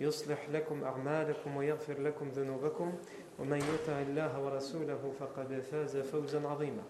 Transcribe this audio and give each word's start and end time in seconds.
يصلح 0.00 0.48
لكم 0.48 0.84
أعمالكم 0.84 1.56
ويغفر 1.56 2.00
لكم 2.00 2.28
ذنوبكم 2.28 2.92
ومن 3.38 3.58
يطع 3.58 4.00
الله 4.00 4.44
ورسوله 4.44 5.12
فقد 5.20 5.60
فاز 5.70 5.96
فوزا 5.96 6.48
عظيما. 6.48 6.82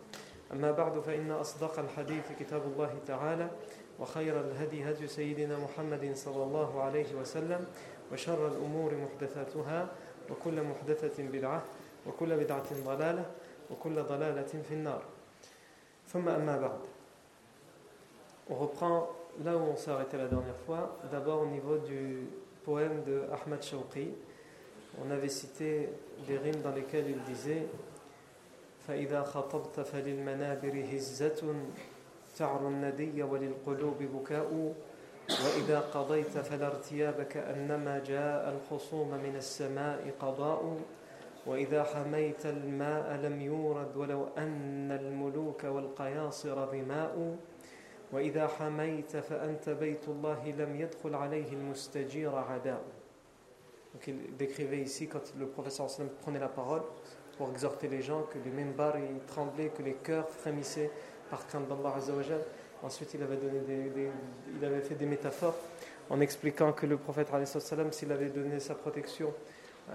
أما 0.52 0.70
بعد 0.70 1.00
فإن 1.00 1.30
أصدق 1.30 1.78
الحديث 1.78 2.32
كتاب 2.38 2.62
الله 2.62 2.98
تعالى 3.06 3.50
وخير 3.98 4.40
الهدي 4.40 4.90
هدي 4.90 5.06
سيدنا 5.06 5.58
محمد 5.58 6.10
صلى 6.14 6.42
الله 6.42 6.82
عليه 6.82 7.14
وسلم 7.14 7.66
وشر 8.12 8.46
الأمور 8.46 8.94
محدثاتها 8.94 9.88
وكل 10.30 10.62
محدثة 10.62 11.22
بدعة 11.22 11.62
وكل 12.06 12.36
بدعة 12.36 12.84
ضلالة 12.84 13.30
وكل 13.70 14.02
ضلالة 14.02 14.52
في 14.68 14.74
النار. 14.74 15.02
ثم 16.08 16.28
أما 16.28 16.56
بعد. 16.56 16.80
On 18.50 18.54
reprend 18.54 19.08
là 19.44 19.56
où 19.56 19.60
on 19.60 19.90
arrêté 19.90 20.16
la 20.16 20.26
dernière 20.26 20.56
fois, 20.66 20.98
d'abord 21.12 21.42
au 21.42 21.46
niveau 21.46 21.78
du 21.78 22.26
poème 22.70 23.02
de 23.04 23.22
Ahmad 23.32 23.62
Shawqi. 23.64 24.10
On 25.04 25.10
avait 25.10 25.28
cité 25.28 25.88
des 26.28 26.38
rimes 26.38 26.62
dans 26.62 26.70
lesquelles 26.72 27.10
il 27.10 27.20
disait 27.22 27.66
فإذا 28.88 29.22
خطبت 29.22 29.80
فللمنابر 29.80 30.84
هزة 30.92 31.54
تعر 32.38 32.68
الندي 32.68 33.22
وللقلوب 33.22 33.98
بكاء 34.02 34.74
وإذا 35.30 35.80
قضيت 35.80 36.38
فلا 36.38 36.66
ارتياب 36.66 37.22
كأنما 37.22 38.02
جاء 38.06 38.54
الخصوم 38.54 39.10
من 39.10 39.36
السماء 39.36 40.14
قضاء 40.20 40.80
وإذا 41.46 41.82
حميت 41.84 42.46
الماء 42.46 43.16
لم 43.16 43.40
يورد 43.40 43.96
ولو 43.96 44.26
أن 44.38 44.92
الملوك 44.92 45.64
والقياصر 45.64 46.66
ظماء 46.66 47.36
وإذا 48.11 48.47
حميت 48.47 49.17
فأنت 49.17 49.69
بيت 49.69 50.07
الله 50.07 50.51
لم 50.51 50.75
يدخل 50.75 51.15
عليه 51.15 51.53
المستجير 51.53 52.35
عداء 52.35 52.81
Donc 53.93 54.07
il 54.07 54.35
décrivait 54.35 54.81
ici 54.81 55.07
quand 55.07 55.21
le 55.39 55.47
professeur 55.47 55.89
sallam 55.89 56.09
prenait 56.21 56.39
la 56.39 56.49
parole 56.49 56.81
pour 57.37 57.49
exhorter 57.49 57.87
les 57.87 58.01
gens 58.01 58.23
que 58.23 58.37
les 58.43 58.51
mimbars 58.51 58.97
ils 58.97 59.25
tremblaient, 59.25 59.69
que 59.69 59.81
les 59.81 59.93
cœurs 59.93 60.29
frémissaient 60.29 60.91
par 61.29 61.47
crainte 61.47 61.69
d'Allah 61.69 61.93
Azzawajal. 61.95 62.41
Ensuite 62.83 63.13
il 63.13 63.23
avait, 63.23 63.37
donné 63.37 63.59
des, 63.61 63.89
des, 63.89 64.09
il 64.59 64.65
avait 64.65 64.81
fait 64.81 64.95
des 64.95 65.05
métaphores 65.05 65.55
en 66.09 66.19
expliquant 66.19 66.73
que 66.73 66.85
le 66.85 66.97
prophète 66.97 67.29
sallam 67.45 67.93
s'il 67.93 68.11
avait 68.11 68.29
donné 68.29 68.59
sa 68.59 68.75
protection 68.75 69.33
euh, 69.89 69.93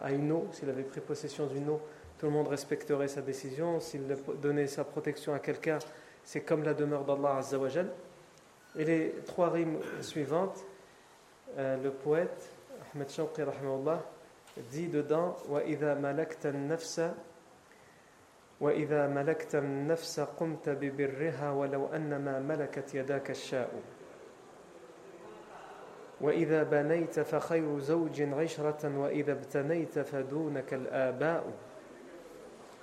à 0.00 0.12
une 0.12 0.30
eau, 0.30 0.46
s'il 0.52 0.70
avait 0.70 0.84
pris 0.84 1.00
possession 1.00 1.46
d'une 1.46 1.68
eau, 1.70 1.80
tout 2.18 2.26
le 2.26 2.32
monde 2.32 2.46
respecterait 2.46 3.08
sa 3.08 3.20
décision. 3.20 3.80
S'il 3.80 4.02
donnait 4.40 4.68
sa 4.68 4.84
protection 4.84 5.34
à 5.34 5.40
quelqu'un, 5.40 5.80
c'est 6.26 6.40
comme 6.42 6.62
la 6.62 6.74
demeure 6.74 7.04
d'Allah 7.04 7.36
Azzawajal. 7.36 7.90
Et 8.78 8.84
les 8.84 9.14
trois 9.26 9.50
rimes 9.50 9.78
suivantes, 10.00 10.64
euh, 11.58 11.76
le 11.82 11.90
poète 11.90 12.50
Ahmed 12.94 13.10
Shawqi 13.10 13.42
dit 14.70 14.88
dedans 14.88 15.36
وإذا 15.48 15.94
ملكت 15.94 16.46
النفس 16.46 17.00
وإذا 18.60 19.06
ملكت 19.06 19.54
النفس 19.54 20.20
قمت 20.20 20.68
ببرها 20.68 21.50
ولو 21.50 21.86
أنما 21.86 22.40
ملكت 22.40 22.94
يداك 22.94 23.30
الشاء 23.30 23.70
وإذا 26.20 26.62
بنيت 26.62 27.20
فخير 27.20 27.78
زوج 27.78 28.22
عشرة 28.22 28.98
وإذا 28.98 29.32
ابتنيت 29.32 29.98
فدونك 29.98 30.74
الآباء 30.74 31.52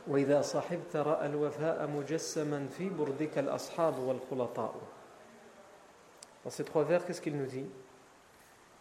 وإذا 0.06 0.42
صحبت 0.42 0.96
رأى 0.96 1.26
الوفاء 1.26 1.86
مجسما 1.86 2.68
في 2.78 2.88
بردك 2.88 3.38
الأصحاب 3.38 3.98
والخلطاء 3.98 4.74
Dans 6.44 6.50
ces 6.50 6.64
trois 6.64 6.84
vers, 6.84 7.06
qu'est-ce 7.06 7.22
qu'il 7.22 7.38
nous 7.38 7.46
dit 7.46 7.66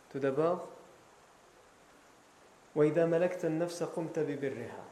Tout 0.10 0.20
d'abord, 0.20 0.68
وإذا 2.76 3.06
ملكت 3.06 3.46
النفس 3.46 3.84
قمت 3.84 4.20
ببرها 4.20 4.84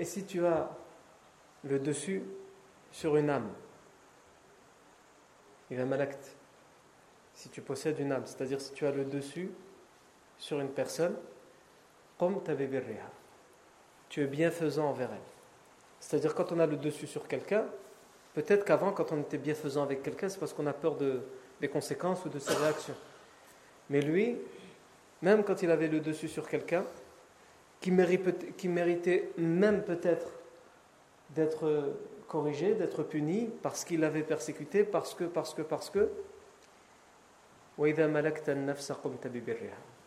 Et 0.00 0.04
si 0.04 0.24
tu 0.24 0.46
as 0.46 0.70
le 1.64 1.80
dessus 1.80 2.22
sur 2.92 3.16
une 3.16 3.30
âme, 3.30 3.50
إذا 5.70 5.84
ملكت 5.84 6.36
si 7.34 7.48
tu 7.50 7.62
possèdes 7.62 8.00
une 8.00 8.10
âme, 8.10 8.26
c'est-à-dire 8.26 8.60
si 8.60 8.72
tu 8.72 8.84
as 8.84 8.90
le 8.90 9.04
dessus 9.04 9.52
sur 10.38 10.58
une 10.58 10.70
personne, 10.70 11.14
tu 14.08 14.22
es 14.22 14.26
bienfaisant 14.26 14.88
envers 14.90 15.10
elle. 15.12 15.18
C'est-à-dire 16.00 16.34
quand 16.34 16.52
on 16.52 16.58
a 16.58 16.66
le 16.66 16.76
dessus 16.76 17.06
sur 17.06 17.26
quelqu'un, 17.26 17.64
peut-être 18.34 18.64
qu'avant 18.64 18.92
quand 18.92 19.12
on 19.12 19.20
était 19.20 19.38
bienfaisant 19.38 19.82
avec 19.82 20.02
quelqu'un, 20.02 20.28
c'est 20.28 20.38
parce 20.38 20.52
qu'on 20.52 20.66
a 20.66 20.72
peur 20.72 20.96
de, 20.96 21.22
des 21.60 21.68
conséquences 21.68 22.24
ou 22.24 22.28
de 22.28 22.38
ses 22.38 22.54
réactions. 22.54 22.94
Mais 23.90 24.00
lui, 24.00 24.36
même 25.22 25.44
quand 25.44 25.62
il 25.62 25.70
avait 25.70 25.88
le 25.88 26.00
dessus 26.00 26.28
sur 26.28 26.48
quelqu'un, 26.48 26.84
qui, 27.80 27.92
qui 28.56 28.68
méritait 28.68 29.30
même 29.36 29.82
peut-être 29.84 30.26
d'être 31.30 31.94
corrigé, 32.26 32.74
d'être 32.74 33.02
puni, 33.02 33.50
parce 33.62 33.84
qu'il 33.84 34.00
l'avait 34.00 34.22
persécuté, 34.22 34.84
parce 34.84 35.14
que, 35.14 35.24
parce 35.24 35.54
que, 35.54 35.62
parce 35.62 35.90
que. 35.90 36.10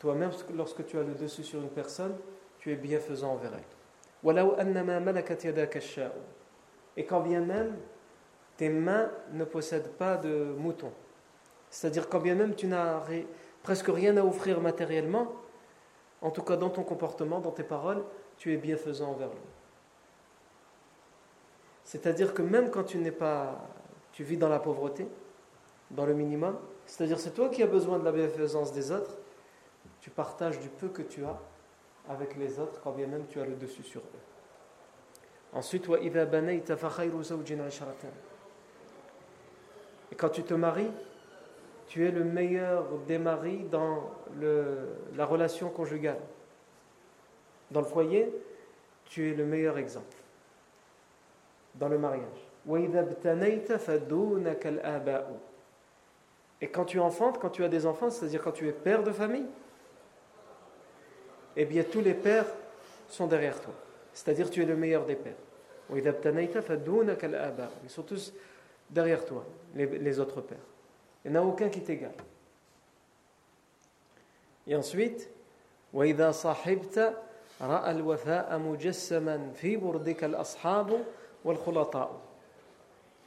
Toi-même, 0.01 0.31
lorsque 0.55 0.83
tu 0.87 0.97
as 0.97 1.03
le 1.03 1.13
dessus 1.13 1.43
sur 1.43 1.61
une 1.61 1.69
personne, 1.69 2.17
tu 2.57 2.71
es 2.71 2.75
bienfaisant 2.75 3.33
envers 3.33 3.51
elle. 3.53 3.63
Et 6.97 7.05
quand 7.05 7.19
bien 7.19 7.41
même, 7.41 7.77
tes 8.57 8.69
mains 8.69 9.11
ne 9.31 9.43
possèdent 9.43 9.91
pas 9.91 10.17
de 10.17 10.55
moutons. 10.57 10.91
C'est-à-dire 11.69 12.09
quand 12.09 12.19
bien 12.19 12.33
même 12.33 12.55
tu 12.55 12.65
n'as 12.65 13.03
presque 13.61 13.89
rien 13.89 14.17
à 14.17 14.23
offrir 14.23 14.59
matériellement, 14.59 15.33
en 16.21 16.31
tout 16.31 16.41
cas 16.41 16.57
dans 16.57 16.71
ton 16.71 16.81
comportement, 16.81 17.39
dans 17.39 17.51
tes 17.51 17.61
paroles, 17.61 18.03
tu 18.37 18.51
es 18.51 18.57
bienfaisant 18.57 19.11
envers 19.11 19.29
lui. 19.29 19.37
C'est-à-dire 21.83 22.33
que 22.33 22.41
même 22.41 22.71
quand 22.71 22.85
tu 22.85 22.97
n'es 22.97 23.11
pas, 23.11 23.69
tu 24.13 24.23
vis 24.23 24.37
dans 24.37 24.49
la 24.49 24.57
pauvreté, 24.57 25.07
dans 25.91 26.07
le 26.07 26.15
minimum, 26.15 26.57
c'est-à-dire 26.87 27.19
c'est 27.19 27.35
toi 27.35 27.49
qui 27.49 27.61
as 27.61 27.67
besoin 27.67 27.99
de 27.99 28.03
la 28.05 28.11
bienfaisance 28.11 28.73
des 28.73 28.91
autres, 28.91 29.20
tu 30.01 30.09
partages 30.09 30.59
du 30.59 30.67
peu 30.67 30.89
que 30.89 31.03
tu 31.03 31.23
as 31.23 31.39
avec 32.09 32.35
les 32.35 32.59
autres, 32.59 32.81
quand 32.81 32.91
bien 32.91 33.07
même 33.07 33.25
tu 33.27 33.39
as 33.39 33.45
le 33.45 33.55
dessus 33.55 33.83
sur 33.83 34.01
eux. 34.01 35.53
Ensuite, 35.53 35.87
et 40.11 40.15
quand 40.15 40.29
tu 40.29 40.43
te 40.43 40.53
maries, 40.53 40.91
tu 41.87 42.07
es 42.07 42.11
le 42.11 42.23
meilleur 42.23 42.85
des 43.07 43.17
maris 43.17 43.63
dans 43.69 44.11
la 45.15 45.25
relation 45.25 45.69
conjugale. 45.69 46.19
Dans 47.69 47.81
le 47.81 47.85
foyer, 47.85 48.33
tu 49.05 49.29
es 49.29 49.33
le 49.33 49.45
meilleur 49.45 49.77
exemple. 49.77 50.17
Dans 51.75 51.89
le 51.89 51.97
mariage. 51.97 52.47
Et 56.61 56.67
quand 56.67 56.85
tu 56.85 56.99
enfantes, 56.99 57.39
quand 57.39 57.49
tu 57.49 57.63
as 57.63 57.69
des 57.69 57.85
enfants, 57.85 58.09
c'est-à-dire 58.09 58.41
quand 58.41 58.51
tu 58.51 58.67
es 58.67 58.71
père 58.71 59.03
de 59.03 59.11
famille, 59.11 59.47
eh 61.56 61.64
bien 61.64 61.82
tous 61.84 62.00
les 62.00 62.14
pères 62.14 62.46
sont 63.08 63.26
derrière 63.26 63.60
toi. 63.60 63.74
C'est-à-dire 64.12 64.50
tu 64.50 64.62
es 64.62 64.66
le 64.66 64.76
meilleur 64.76 65.04
des 65.04 65.16
pères. 65.16 65.34
Ils 65.94 67.90
sont 67.90 68.02
tous 68.02 68.32
derrière 68.90 69.24
toi, 69.24 69.44
les, 69.74 69.86
les 69.86 70.20
autres 70.20 70.40
pères. 70.40 70.58
Il 71.24 71.32
n'y 71.32 71.38
en 71.38 71.42
a 71.42 71.44
aucun 71.44 71.68
qui 71.68 71.80
t'égale. 71.80 72.14
Et 74.66 74.74
ensuite, 74.74 75.28
رأى 77.60 77.90
الوفاء 77.90 78.58
مجسما 78.58 79.52
في 79.54 79.76
بردك 79.76 80.24
الأصحاب 80.24 81.04
والخلطاء 81.44 82.20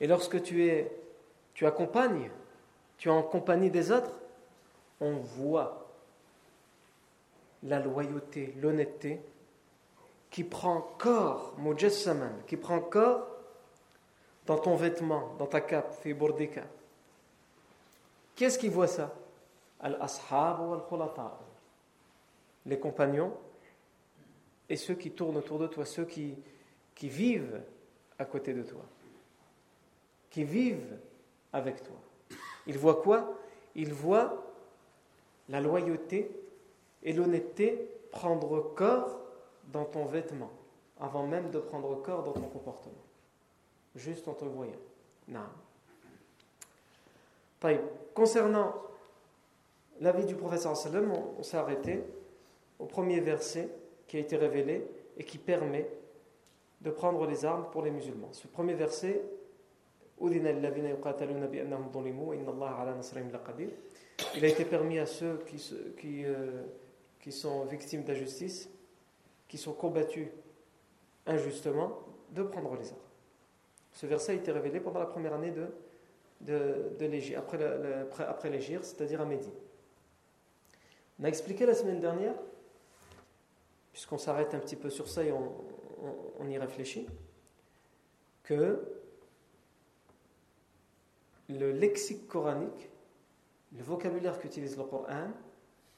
Et 0.02 0.08
lorsque 0.08 0.42
tu 0.42 0.66
es, 0.66 0.90
tu 1.54 1.66
accompagnes, 1.66 2.32
tu 2.98 3.10
es 3.10 3.12
en 3.12 3.22
compagnie 3.22 3.70
des 3.70 3.92
autres, 3.92 4.14
on 5.02 5.16
voit 5.16 5.83
la 7.65 7.81
loyauté, 7.81 8.55
l'honnêteté 8.61 9.21
qui 10.31 10.45
prend 10.45 10.81
corps, 10.99 11.55
mujassaman, 11.59 12.43
qui 12.47 12.57
prend 12.57 12.81
corps 12.81 13.27
dans 14.47 14.59
ton 14.59 14.77
vêtement, 14.77 15.35
dans 15.39 15.47
ta 15.47 15.61
cape, 15.61 15.95
fi 15.95 16.13
burdika. 16.13 16.65
Qu'est-ce 18.37 18.59
qui 18.59 18.69
voit 18.69 18.89
ça? 18.89 19.15
Les 22.67 22.79
compagnons 22.79 23.33
et 24.69 24.77
ceux 24.77 24.95
qui 24.95 25.11
tournent 25.11 25.37
autour 25.37 25.59
de 25.59 25.67
toi, 25.67 25.85
ceux 25.85 26.05
qui, 26.05 26.37
qui 26.95 27.09
vivent 27.09 27.63
à 28.19 28.25
côté 28.25 28.53
de 28.53 28.63
toi, 28.63 28.83
qui 30.31 30.45
vivent 30.45 30.99
avec 31.53 31.83
toi. 31.83 31.97
Ils 32.67 32.79
voient 32.79 33.03
quoi? 33.03 33.39
Ils 33.75 33.93
voient 33.93 34.43
la 35.49 35.61
loyauté 35.61 36.31
et 37.05 37.13
l'honnêteté 37.13 37.91
prendre 38.11 38.75
corps 38.75 39.21
dans 39.73 39.85
ton 39.85 40.05
vêtement, 40.07 40.51
avant 41.01 41.27
même 41.27 41.51
de 41.51 41.59
prendre 41.59 42.01
corps 42.03 42.23
dans 42.23 42.33
ton 42.33 42.49
comportement, 42.49 42.95
juste 43.95 44.27
en 44.29 44.35
te 44.35 44.45
voyant. 44.45 44.73
Non. 45.29 45.41
Concernant 48.15 48.75
la 50.01 50.13
vie 50.13 50.27
du 50.27 50.35
professeur 50.35 50.77
sallam, 50.77 51.13
on, 51.39 51.43
s'est 51.43 51.57
arrêté 51.57 52.03
au 52.79 52.85
premier 52.85 53.21
verset 53.21 53.69
qui 54.07 54.19
a 54.19 54.21
été 54.21 54.37
révélé 54.37 54.87
et 55.17 55.25
qui 55.25 55.39
permet 55.39 55.89
de 56.81 56.91
prendre 56.91 57.27
les 57.27 57.45
armes 57.45 57.67
pour 57.73 57.83
les 57.83 57.91
musulmans. 57.91 58.33
Ce 58.33 58.47
premier 58.47 58.75
verset, 58.75 59.23
il 60.21 60.45
a 64.45 64.49
été 64.49 64.65
permis 64.65 64.99
à 64.99 65.07
ceux 65.07 65.39
qui, 65.47 65.57
qui, 65.99 66.25
euh, 66.25 66.63
qui 67.25 67.33
sont 67.33 67.65
victimes 67.65 68.05
d'injustice, 68.05 68.69
qui 69.49 69.57
sont 69.57 69.73
combattus 69.73 70.29
injustement, 71.25 72.01
de 72.33 72.43
prendre 72.43 72.77
les 72.77 72.91
armes. 72.91 73.01
Ce 73.93 74.05
verset 74.05 74.33
a 74.33 74.35
été 74.35 74.53
révélé 74.53 74.79
pendant 74.79 75.01
la 75.01 75.07
première 75.07 75.33
année 75.33 75.51
de, 75.51 75.71
de, 76.43 77.35
après, 78.27 78.51
l'Égir, 78.51 78.85
c'est-à-dire 78.85 79.23
à 79.23 79.25
Médine. 79.25 79.55
On 81.19 81.25
a 81.25 81.29
expliqué 81.29 81.65
la 81.65 81.73
semaine 81.73 81.99
dernière, 81.99 82.35
puisqu'on 83.93 84.19
s'arrête 84.19 84.53
un 84.53 84.59
petit 84.59 84.77
peu 84.77 84.91
sur 84.91 85.09
ça 85.09 85.25
et 85.25 85.33
on, 85.33 86.47
y 86.47 86.59
réfléchit, 86.59 87.09
que 88.43 88.87
le 91.49 91.73
lexique 91.73 92.29
coranique, 92.29 92.91
le 93.75 93.83
vocabulaire 93.83 94.39
qu'utilise 94.39 94.77
le 94.77 94.85
Coran, 94.85 95.31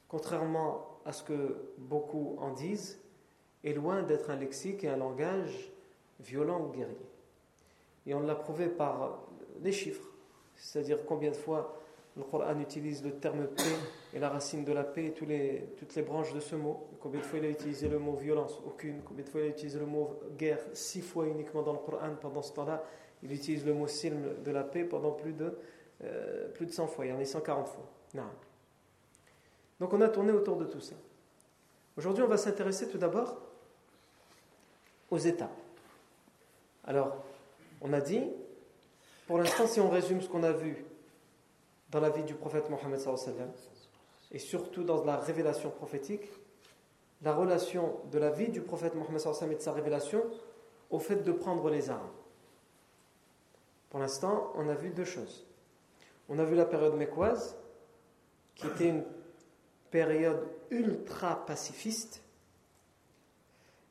contrairement 0.07 0.96
à 1.07 1.13
ce 1.13 1.23
que 1.23 1.55
beaucoup 1.77 2.35
en 2.37 2.51
disent, 2.51 2.99
est 3.63 3.73
loin 3.73 4.03
d'être 4.03 4.29
un 4.29 4.35
lexique 4.35 4.83
et 4.83 4.89
un 4.89 4.97
langage 4.97 5.71
violent 6.19 6.61
ou 6.61 6.71
guerrier. 6.71 6.97
Et 8.05 8.13
on 8.13 8.19
l'a 8.19 8.35
prouvé 8.35 8.67
par 8.67 9.21
les 9.61 9.71
chiffres, 9.71 10.05
c'est-à-dire 10.55 11.05
combien 11.05 11.31
de 11.31 11.35
fois 11.35 11.79
le 12.17 12.23
Coran 12.23 12.59
utilise 12.59 13.03
le 13.05 13.11
terme 13.11 13.47
paix 13.47 13.63
et 14.13 14.19
la 14.19 14.29
racine 14.29 14.65
de 14.65 14.73
la 14.73 14.83
paix 14.83 15.13
les, 15.27 15.69
toutes 15.77 15.95
les 15.95 16.01
branches 16.01 16.33
de 16.33 16.39
ce 16.39 16.55
mot. 16.55 16.87
Combien 16.99 17.21
de 17.21 17.25
fois 17.25 17.39
il 17.39 17.45
a 17.45 17.49
utilisé 17.49 17.87
le 17.87 17.99
mot 17.99 18.15
violence 18.15 18.59
Aucune. 18.65 19.01
Combien 19.05 19.23
de 19.23 19.29
fois 19.29 19.41
il 19.41 19.45
a 19.45 19.49
utilisé 19.49 19.79
le 19.79 19.85
mot 19.85 20.19
guerre 20.37 20.59
Six 20.73 21.01
fois 21.01 21.27
uniquement 21.27 21.61
dans 21.61 21.73
le 21.73 21.79
Coran 21.79 22.15
pendant 22.19 22.41
ce 22.41 22.53
temps-là. 22.53 22.83
Il 23.23 23.31
utilise 23.31 23.65
le 23.65 23.73
mot 23.73 23.87
silm 23.87 24.41
de 24.43 24.51
la 24.51 24.63
paix 24.63 24.83
pendant 24.83 25.11
plus 25.11 25.33
de, 25.33 25.57
euh, 26.03 26.49
plus 26.49 26.65
de 26.65 26.71
100 26.71 26.87
fois. 26.87 27.05
Il 27.05 27.09
y 27.09 27.11
en 27.13 27.19
a 27.19 27.25
140 27.25 27.67
fois. 27.67 27.85
Non. 28.15 28.23
Donc 29.79 29.93
on 29.93 30.01
a 30.01 30.09
tourné 30.09 30.31
autour 30.31 30.57
de 30.57 30.65
tout 30.65 30.81
ça. 30.81 30.95
Aujourd'hui, 31.97 32.23
on 32.23 32.27
va 32.27 32.37
s'intéresser 32.37 32.87
tout 32.89 32.97
d'abord 32.97 33.37
aux 35.09 35.17
étapes. 35.17 35.57
Alors, 36.85 37.23
on 37.81 37.91
a 37.93 38.01
dit, 38.01 38.23
pour 39.27 39.37
l'instant, 39.37 39.67
si 39.67 39.79
on 39.79 39.89
résume 39.89 40.21
ce 40.21 40.29
qu'on 40.29 40.43
a 40.43 40.51
vu 40.51 40.85
dans 41.89 41.99
la 41.99 42.09
vie 42.09 42.23
du 42.23 42.33
prophète 42.33 42.69
Mohammed 42.69 42.99
et 44.31 44.39
surtout 44.39 44.83
dans 44.83 45.03
la 45.03 45.17
révélation 45.17 45.69
prophétique, 45.69 46.29
la 47.23 47.33
relation 47.33 47.99
de 48.11 48.19
la 48.19 48.29
vie 48.29 48.49
du 48.49 48.61
prophète 48.61 48.93
Mohammed 48.95 49.21
et 49.51 49.55
de 49.55 49.61
sa 49.61 49.71
révélation 49.71 50.23
au 50.89 50.99
fait 50.99 51.23
de 51.23 51.31
prendre 51.31 51.69
les 51.69 51.89
armes. 51.89 52.09
Pour 53.89 53.99
l'instant, 53.99 54.51
on 54.55 54.67
a 54.69 54.75
vu 54.75 54.89
deux 54.89 55.05
choses. 55.05 55.45
On 56.29 56.39
a 56.39 56.43
vu 56.43 56.55
la 56.55 56.65
période 56.65 56.95
mécoise, 56.95 57.55
qui 58.55 58.67
était 58.67 58.89
une 58.89 59.03
période 59.91 60.47
ultra 60.69 61.45
pacifiste, 61.45 62.21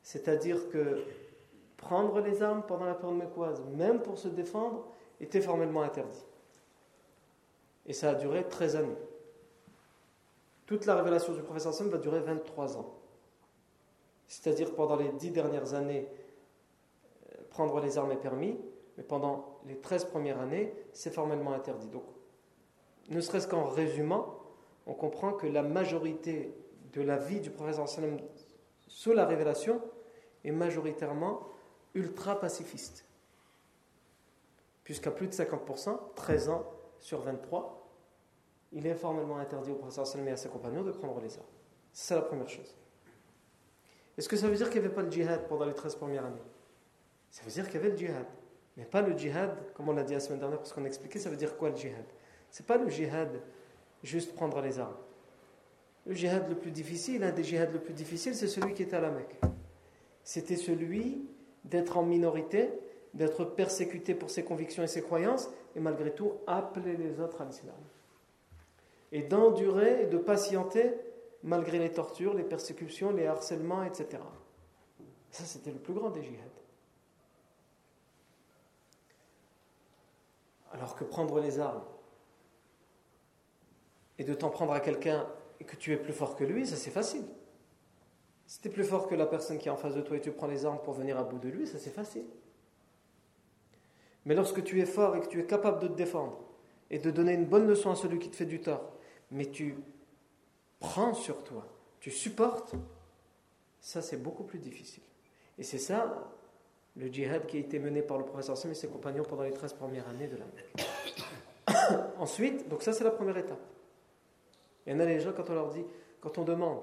c'est-à-dire 0.03 0.69
que 0.69 1.03
prendre 1.77 2.21
les 2.21 2.43
armes 2.43 2.63
pendant 2.67 2.85
la 2.85 2.95
période 2.95 3.19
mécoise, 3.19 3.63
même 3.75 4.01
pour 4.01 4.19
se 4.19 4.29
défendre, 4.29 4.87
était 5.21 5.41
formellement 5.41 5.83
interdit. 5.83 6.25
Et 7.87 7.93
ça 7.93 8.11
a 8.11 8.15
duré 8.15 8.47
13 8.47 8.77
années. 8.77 8.99
Toute 10.67 10.85
la 10.87 10.97
révélation 10.97 11.33
du 11.33 11.43
professeur 11.43 11.73
Sam 11.73 11.89
va 11.89 11.99
durer 11.99 12.21
23 12.21 12.77
ans. 12.77 12.95
C'est-à-dire 14.27 14.75
pendant 14.75 14.97
les 14.97 15.11
10 15.11 15.31
dernières 15.31 15.75
années, 15.75 16.09
euh, 17.33 17.43
prendre 17.51 17.81
les 17.81 17.97
armes 17.97 18.11
est 18.11 18.17
permis, 18.17 18.59
mais 18.97 19.05
pendant 19.05 19.61
les 19.67 19.79
13 19.79 20.07
premières 20.07 20.41
années, 20.41 20.75
c'est 20.93 21.13
formellement 21.13 21.53
interdit. 21.53 21.89
Donc, 21.89 22.05
ne 23.09 23.21
serait-ce 23.21 23.47
qu'en 23.47 23.65
résumant, 23.65 24.36
on 24.87 24.95
comprend 24.95 25.33
que 25.33 25.47
la 25.47 25.63
majorité 25.63 26.55
de 26.93 27.03
la 27.03 27.17
vie 27.17 27.41
du 27.41 27.51
professeur 27.51 27.89
Sam 27.89 28.19
sous 28.87 29.13
la 29.13 29.27
révélation 29.27 29.83
est 30.45 30.53
majoritairement 30.53 31.49
ultra 31.95 32.39
pacifiste. 32.39 33.05
Puisqu'à 34.85 35.11
plus 35.11 35.27
de 35.27 35.33
50%, 35.33 36.15
13 36.15 36.49
ans 36.49 36.65
sur 37.01 37.21
23, 37.21 37.87
il 38.73 38.87
est 38.87 38.95
formellement 38.95 39.39
interdit 39.39 39.73
au 39.73 39.75
professeur 39.75 40.07
Salmi 40.07 40.29
et 40.29 40.33
à 40.33 40.37
ses 40.37 40.49
compagnons 40.49 40.83
de 40.83 40.93
prendre 40.93 41.21
les 41.21 41.37
armes. 41.37 41.47
C'est 41.93 42.15
la 42.15 42.23
première 42.23 42.49
chose. 42.49 42.77
Est-ce 44.17 44.29
que 44.29 44.37
ça 44.37 44.49
veut 44.49 44.57
dire 44.57 44.71
qu'il 44.71 44.81
n'y 44.81 44.87
avait 44.87 44.95
pas 44.95 45.03
le 45.03 45.11
djihad 45.11 45.49
pendant 45.49 45.65
les 45.65 45.75
13 45.75 45.97
premières 45.97 46.25
années? 46.25 46.43
Ça 47.31 47.43
veut 47.45 47.51
dire 47.51 47.67
qu'il 47.67 47.75
y 47.75 47.79
avait 47.79 47.91
le 47.91 47.97
djihad. 47.97 48.27
Mais 48.77 48.85
pas 48.85 49.03
le 49.03 49.17
djihad, 49.17 49.73
comme 49.75 49.89
on 49.89 49.93
l'a 49.93 50.05
dit 50.05 50.15
la 50.15 50.21
semaine 50.21 50.39
dernière, 50.39 50.59
parce 50.59 50.73
qu'on 50.73 50.85
a 50.85 50.87
expliqué, 50.87 51.19
ça 51.19 51.31
veut 51.31 51.37
dire 51.37 51.57
quoi 51.57 51.71
le 51.71 51.77
djihad? 51.77 52.05
C'est 52.51 52.67
pas 52.67 52.77
le 52.77 52.89
djihad 52.89 53.41
juste 54.07 54.35
prendre 54.35 54.61
les 54.61 54.79
armes. 54.79 54.97
Le 56.07 56.15
djihad 56.15 56.49
le 56.49 56.55
plus 56.55 56.71
difficile, 56.71 57.21
l'un 57.21 57.33
des 57.33 57.43
djihads 57.43 57.73
le 57.73 57.81
plus 57.81 57.93
difficile, 57.93 58.35
c'est 58.35 58.47
celui 58.47 58.75
qui 58.75 58.83
était 58.83 58.97
à 58.97 59.01
la 59.01 59.11
Mecque. 59.11 59.37
C'était 60.23 60.57
celui 60.57 61.29
d'être 61.65 61.97
en 61.97 62.05
minorité, 62.05 62.71
d'être 63.13 63.45
persécuté 63.45 64.15
pour 64.15 64.31
ses 64.31 64.45
convictions 64.45 64.85
et 64.85 64.87
ses 64.87 65.03
croyances, 65.03 65.51
et 65.75 65.81
malgré 65.81 66.13
tout 66.13 66.35
appeler 66.47 66.97
les 66.97 67.21
autres 67.21 67.41
à 67.41 67.45
l'islam. 67.45 67.75
Et 69.11 69.23
d'endurer 69.23 70.03
et 70.03 70.07
de 70.07 70.19
patienter 70.19 70.95
malgré 71.43 71.79
les 71.79 71.93
tortures, 71.93 72.35
les 72.35 72.45
persécutions, 72.45 73.13
les 73.13 73.27
harcèlements, 73.27 73.85
etc. 73.85 74.23
Ça, 75.31 75.45
c'était 75.45 75.73
le 75.73 75.79
plus 75.79 75.95
grand 75.95 76.11
des 76.11 76.23
djihad. 76.23 76.51
Alors 80.73 80.95
que 80.95 81.05
prendre 81.05 81.41
les 81.41 81.59
armes 81.59 81.83
et 84.19 84.25
de 84.25 84.35
t'en 84.35 84.51
prendre 84.51 84.73
à 84.73 84.81
quelqu'un 84.81 85.27
et 85.61 85.65
que 85.65 85.77
tu 85.77 85.93
es 85.93 85.97
plus 85.97 86.13
fort 86.13 86.37
que 86.37 86.45
lui, 86.45 86.67
ça 86.67 86.77
c'est 86.77 86.91
facile. 86.91 87.25
Si 88.47 88.61
tu 88.61 88.69
es 88.69 88.71
plus 88.71 88.85
fort 88.85 89.09
que 89.09 89.15
la 89.15 89.27
personne 89.27 89.59
qui 89.59 89.69
est 89.69 89.73
en 89.73 89.77
face 89.77 89.95
de 89.95 90.01
toi 90.01 90.17
et 90.17 90.21
tu 90.21 90.31
prends 90.31 90.47
les 90.47 90.65
armes 90.65 90.79
pour 90.83 90.95
venir 90.95 91.19
à 91.19 91.25
bout 91.25 91.39
de 91.39 91.49
lui, 91.49 91.67
ça 91.67 91.79
c'est 91.79 91.91
facile. 91.91 92.27
Mais 94.25 94.35
lorsque 94.35 94.63
tu 94.63 94.81
es 94.81 94.87
fort 94.87 95.17
et 95.17 95.21
que 95.21 95.27
tu 95.27 95.41
es 95.41 95.47
capable 95.47 95.81
de 95.81 95.89
te 95.89 95.95
défendre 95.95 96.39
et 96.91 96.99
de 96.99 97.11
donner 97.11 97.33
une 97.33 97.47
bonne 97.47 97.67
leçon 97.67 97.91
à 97.91 97.97
celui 97.97 98.19
qui 98.19 98.31
te 98.31 98.37
fait 98.37 98.47
du 98.47 98.61
tort, 98.61 98.93
mais 99.31 99.47
tu 99.47 99.77
prends 100.79 101.15
sur 101.15 101.43
toi, 101.43 101.67
tu 102.01 102.11
supportes, 102.11 102.75
ça 103.81 104.03
c'est 104.03 104.23
beaucoup 104.23 104.45
plus 104.45 104.59
difficile. 104.59 105.03
Et 105.59 105.63
c'est 105.63 105.79
ça 105.79 106.33
le 106.97 107.09
djihad 107.09 107.47
qui 107.47 107.57
a 107.57 107.61
été 107.61 107.79
mené 107.79 108.03
par 108.03 108.19
le 108.19 108.25
professeur 108.25 108.57
Sam 108.57 108.71
et 108.71 108.75
ses 108.75 108.89
compagnons 108.89 109.25
pendant 109.25 109.43
les 109.43 109.53
13 109.53 109.75
premières 109.75 110.09
années 110.09 110.29
de 110.29 110.37
la 110.37 110.45
Mecque. 110.47 112.05
Ensuite, 112.19 112.69
donc 112.69 112.83
ça 112.83 112.93
c'est 112.93 113.05
la 113.05 113.11
première 113.11 113.37
étape. 113.37 113.61
Il 114.87 114.93
y 114.93 114.97
en 114.97 115.01
a 115.01 115.05
les 115.05 115.21
gens 115.21 115.33
quand 115.33 115.51
on 115.51 115.55
leur 115.55 115.69
dit, 115.69 115.85
quand 116.21 116.39
on 116.39 116.45
demande, 116.45 116.81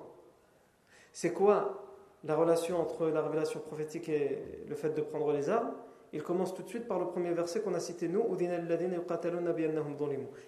c'est 1.11 1.33
quoi 1.33 1.83
la 2.23 2.35
relation 2.35 2.79
entre 2.79 3.07
la 3.07 3.21
révélation 3.21 3.59
prophétique 3.59 4.09
et 4.09 4.39
le 4.67 4.75
fait 4.75 4.91
de 4.91 5.01
prendre 5.01 5.31
les 5.33 5.49
armes 5.49 5.73
il 6.13 6.21
commence 6.21 6.53
tout 6.53 6.61
de 6.61 6.69
suite 6.69 6.87
par 6.87 6.99
le 6.99 7.07
premier 7.07 7.33
verset 7.33 7.61
qu'on 7.61 7.73
a 7.73 7.79
cité 7.79 8.07
nous 8.07 8.23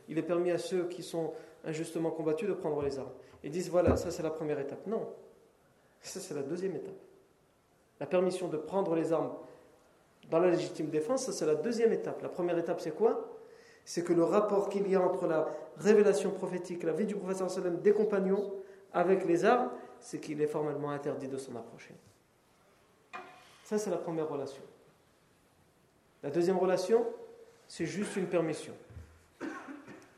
Il 0.08 0.18
est 0.18 0.22
permis 0.22 0.52
à 0.52 0.60
ceux 0.60 0.88
qui 0.88 1.02
sont 1.02 1.34
injustement 1.66 2.12
combattus 2.12 2.48
de 2.48 2.54
prendre 2.54 2.84
les 2.84 3.00
armes. 3.00 3.10
Ils 3.44 3.50
disent 3.50 3.72
voilà, 3.72 3.98
ça 3.98 4.12
c'est 4.12 4.22
la 4.22 4.30
première 4.30 4.60
étape. 4.60 4.86
Non. 4.86 5.10
Ça, 6.02 6.20
c'est 6.20 6.36
la 6.36 6.44
deuxième 6.44 6.76
étape. 6.76 6.94
La 8.00 8.06
permission 8.06 8.48
de 8.48 8.58
prendre 8.58 8.94
les 8.94 9.12
armes 9.12 9.34
dans 10.30 10.38
la 10.38 10.52
légitime 10.52 10.90
défense, 10.90 11.26
ça, 11.26 11.32
c'est 11.32 11.48
la 11.48 11.56
deuxième 11.56 11.92
étape. 11.92 12.22
La 12.22 12.30
première 12.30 12.58
étape, 12.60 12.80
c'est 12.80 12.96
quoi? 12.96 13.28
C'est 13.86 14.04
que 14.04 14.14
le 14.14 14.24
rapport 14.24 14.70
qu'il 14.70 14.90
y 14.90 14.96
a 14.96 15.02
entre 15.02 15.28
la 15.28 15.48
révélation 15.78 16.32
prophétique, 16.32 16.84
la 16.84 16.92
vie 16.92 17.06
du 17.06 17.16
professeur 17.16 17.50
des 17.72 17.94
compagnons, 17.94 18.54
avec 18.92 19.26
les 19.26 19.46
armes, 19.46 19.70
c'est 20.00 20.20
qu'il 20.20 20.42
est 20.42 20.48
formellement 20.48 20.90
interdit 20.90 21.28
de 21.28 21.38
s'en 21.38 21.56
approcher. 21.56 21.94
Ça, 23.64 23.78
c'est 23.78 23.90
la 23.90 23.98
première 23.98 24.28
relation. 24.28 24.62
La 26.24 26.32
deuxième 26.32 26.58
relation, 26.58 27.06
c'est 27.68 27.86
juste 27.86 28.16
une 28.16 28.28
permission. 28.28 28.74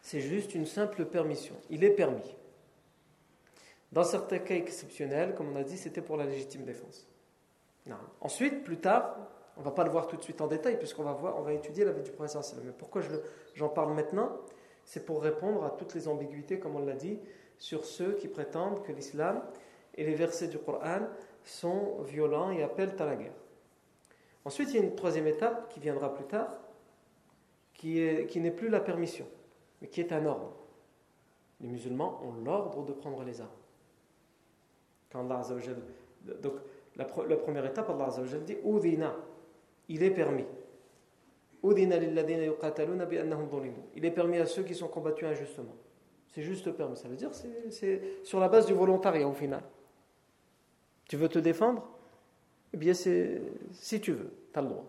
C'est 0.02 0.22
juste 0.22 0.56
une 0.56 0.66
simple 0.66 1.06
permission. 1.06 1.56
Il 1.70 1.84
est 1.84 1.90
permis. 1.90 2.36
Dans 3.92 4.04
certains 4.04 4.40
cas 4.40 4.56
exceptionnels, 4.56 5.36
comme 5.36 5.50
on 5.52 5.56
a 5.56 5.64
dit, 5.64 5.78
c'était 5.78 6.02
pour 6.02 6.18
la 6.18 6.26
légitime 6.26 6.64
défense. 6.64 7.08
Ensuite, 8.22 8.64
plus 8.64 8.78
tard, 8.78 9.18
on 9.58 9.62
ne 9.62 9.66
va 9.66 9.72
pas 9.72 9.84
le 9.84 9.90
voir 9.90 10.08
tout 10.08 10.16
de 10.18 10.22
suite 10.22 10.40
en 10.40 10.48
détail, 10.48 10.78
puisqu'on 10.78 11.04
va, 11.04 11.14
voir, 11.14 11.38
on 11.38 11.42
va 11.42 11.54
étudier 11.54 11.84
la 11.84 11.92
vie 11.92 12.04
du 12.04 12.12
prophète. 12.12 12.38
Mais 12.64 12.72
pourquoi 12.72 13.02
j'en 13.56 13.70
parle 13.70 13.94
maintenant? 13.94 14.38
C'est 14.84 15.06
pour 15.06 15.22
répondre 15.22 15.64
à 15.66 15.72
toutes 15.72 15.96
les 15.96 16.08
ambiguïtés, 16.08 16.60
comme 16.60 16.76
on 16.76 16.86
l'a 16.86 16.94
dit, 16.94 17.20
sur 17.58 17.84
ceux 17.84 18.14
qui 18.14 18.28
prétendent 18.28 18.84
que 18.84 18.92
l'islam 18.92 19.42
et 19.96 20.06
les 20.06 20.14
versets 20.14 20.48
du 20.48 20.60
Coran 20.60 21.08
sont 21.44 22.02
violents 22.04 22.52
et 22.52 22.62
appellent 22.62 22.96
à 23.00 23.06
la 23.06 23.16
guerre. 23.16 23.34
Ensuite, 24.46 24.70
il 24.70 24.76
y 24.76 24.80
a 24.80 24.84
une 24.84 24.96
troisième 24.96 25.28
étape 25.28 25.74
qui 25.74 25.80
viendra 25.80 26.14
plus 26.14 26.26
tard, 26.26 26.52
qui 27.74 28.40
n'est 28.40 28.52
plus 28.52 28.70
la 28.70 28.80
permission, 28.80 29.26
mais 29.82 29.88
qui 29.88 30.02
est 30.02 30.14
un 30.14 30.26
ordre. 30.26 30.54
Les 31.62 31.68
musulmans 31.68 32.22
ont 32.24 32.44
l'ordre 32.44 32.86
de 32.86 32.94
prendre 32.94 33.24
les 33.24 33.42
armes. 33.42 33.50
Quand 35.12 35.20
Allah 35.20 35.42
donc 36.42 36.54
la, 36.96 37.08
la, 37.28 37.38
première 37.38 37.66
étape, 37.66 37.90
Allah 37.90 38.10
dit 38.46 38.58
Udina, 38.64 39.16
il 39.90 40.04
est 40.04 40.12
permis. 40.12 40.46
Il 41.64 41.82
est 44.06 44.12
permis 44.12 44.38
à 44.38 44.46
ceux 44.46 44.64
qui 44.64 44.76
sont 44.76 44.88
combattus 44.88 45.28
injustement. 45.28 45.76
C'est 46.30 46.42
juste 46.42 46.72
permis. 46.72 46.96
Ça 46.96 47.08
veut 47.08 47.16
dire 47.16 47.32
c'est 47.70 48.02
sur 48.24 48.40
la 48.40 48.48
base 48.48 48.66
du 48.66 48.74
volontariat 48.74 49.28
au 49.28 49.34
final. 49.34 49.64
Tu 51.08 51.18
veux 51.18 51.30
te 51.30 51.40
défendre? 51.40 51.88
Eh 52.74 52.78
bien, 52.78 52.94
c'est 52.94 53.42
si 53.72 54.02
tu 54.02 54.12
veux, 54.12 54.32
tu 54.54 54.60
as 54.60 54.62
le 54.62 54.68
droit. 54.68 54.86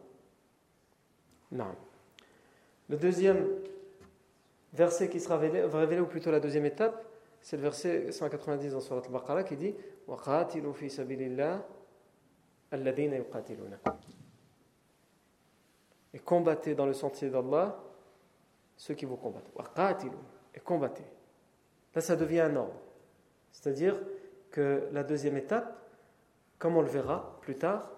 Non. 1.53 1.67
Le 2.89 2.97
deuxième 2.97 3.47
verset 4.73 5.09
qui 5.09 5.21
sera 5.21 5.39
révélé, 5.39 6.01
ou 6.01 6.07
plutôt 6.07 6.31
la 6.31 6.41
deuxième 6.41 6.67
étape, 6.67 7.05
c'est 7.41 7.57
le 7.57 7.63
verset 7.63 8.13
190 8.13 8.73
dans 8.73 8.81
Surat 8.81 9.03
al-Baqarah 9.05 9.45
qui 9.45 9.57
dit 9.57 9.75
et 16.15 16.19
combattez 16.19 16.75
dans 16.75 16.87
le 16.87 16.93
sentier 16.93 17.31
d'Allah 17.31 17.79
ceux 18.77 18.95
qui 18.95 19.05
vous 19.05 19.17
combattent. 19.17 19.51
Et 20.55 20.61
combattez. 20.61 21.05
Là, 21.95 22.01
ça 22.01 22.17
devient 22.17 22.41
un 22.41 22.57
ordre. 22.57 22.81
C'est-à-dire 23.53 24.01
que 24.51 24.89
la 24.93 25.03
deuxième 25.03 25.37
étape, 25.37 25.77
comme 26.59 26.77
on 26.77 26.83
le 26.83 26.89
verra 26.89 27.39
plus 27.43 27.57
tard, 27.57 27.91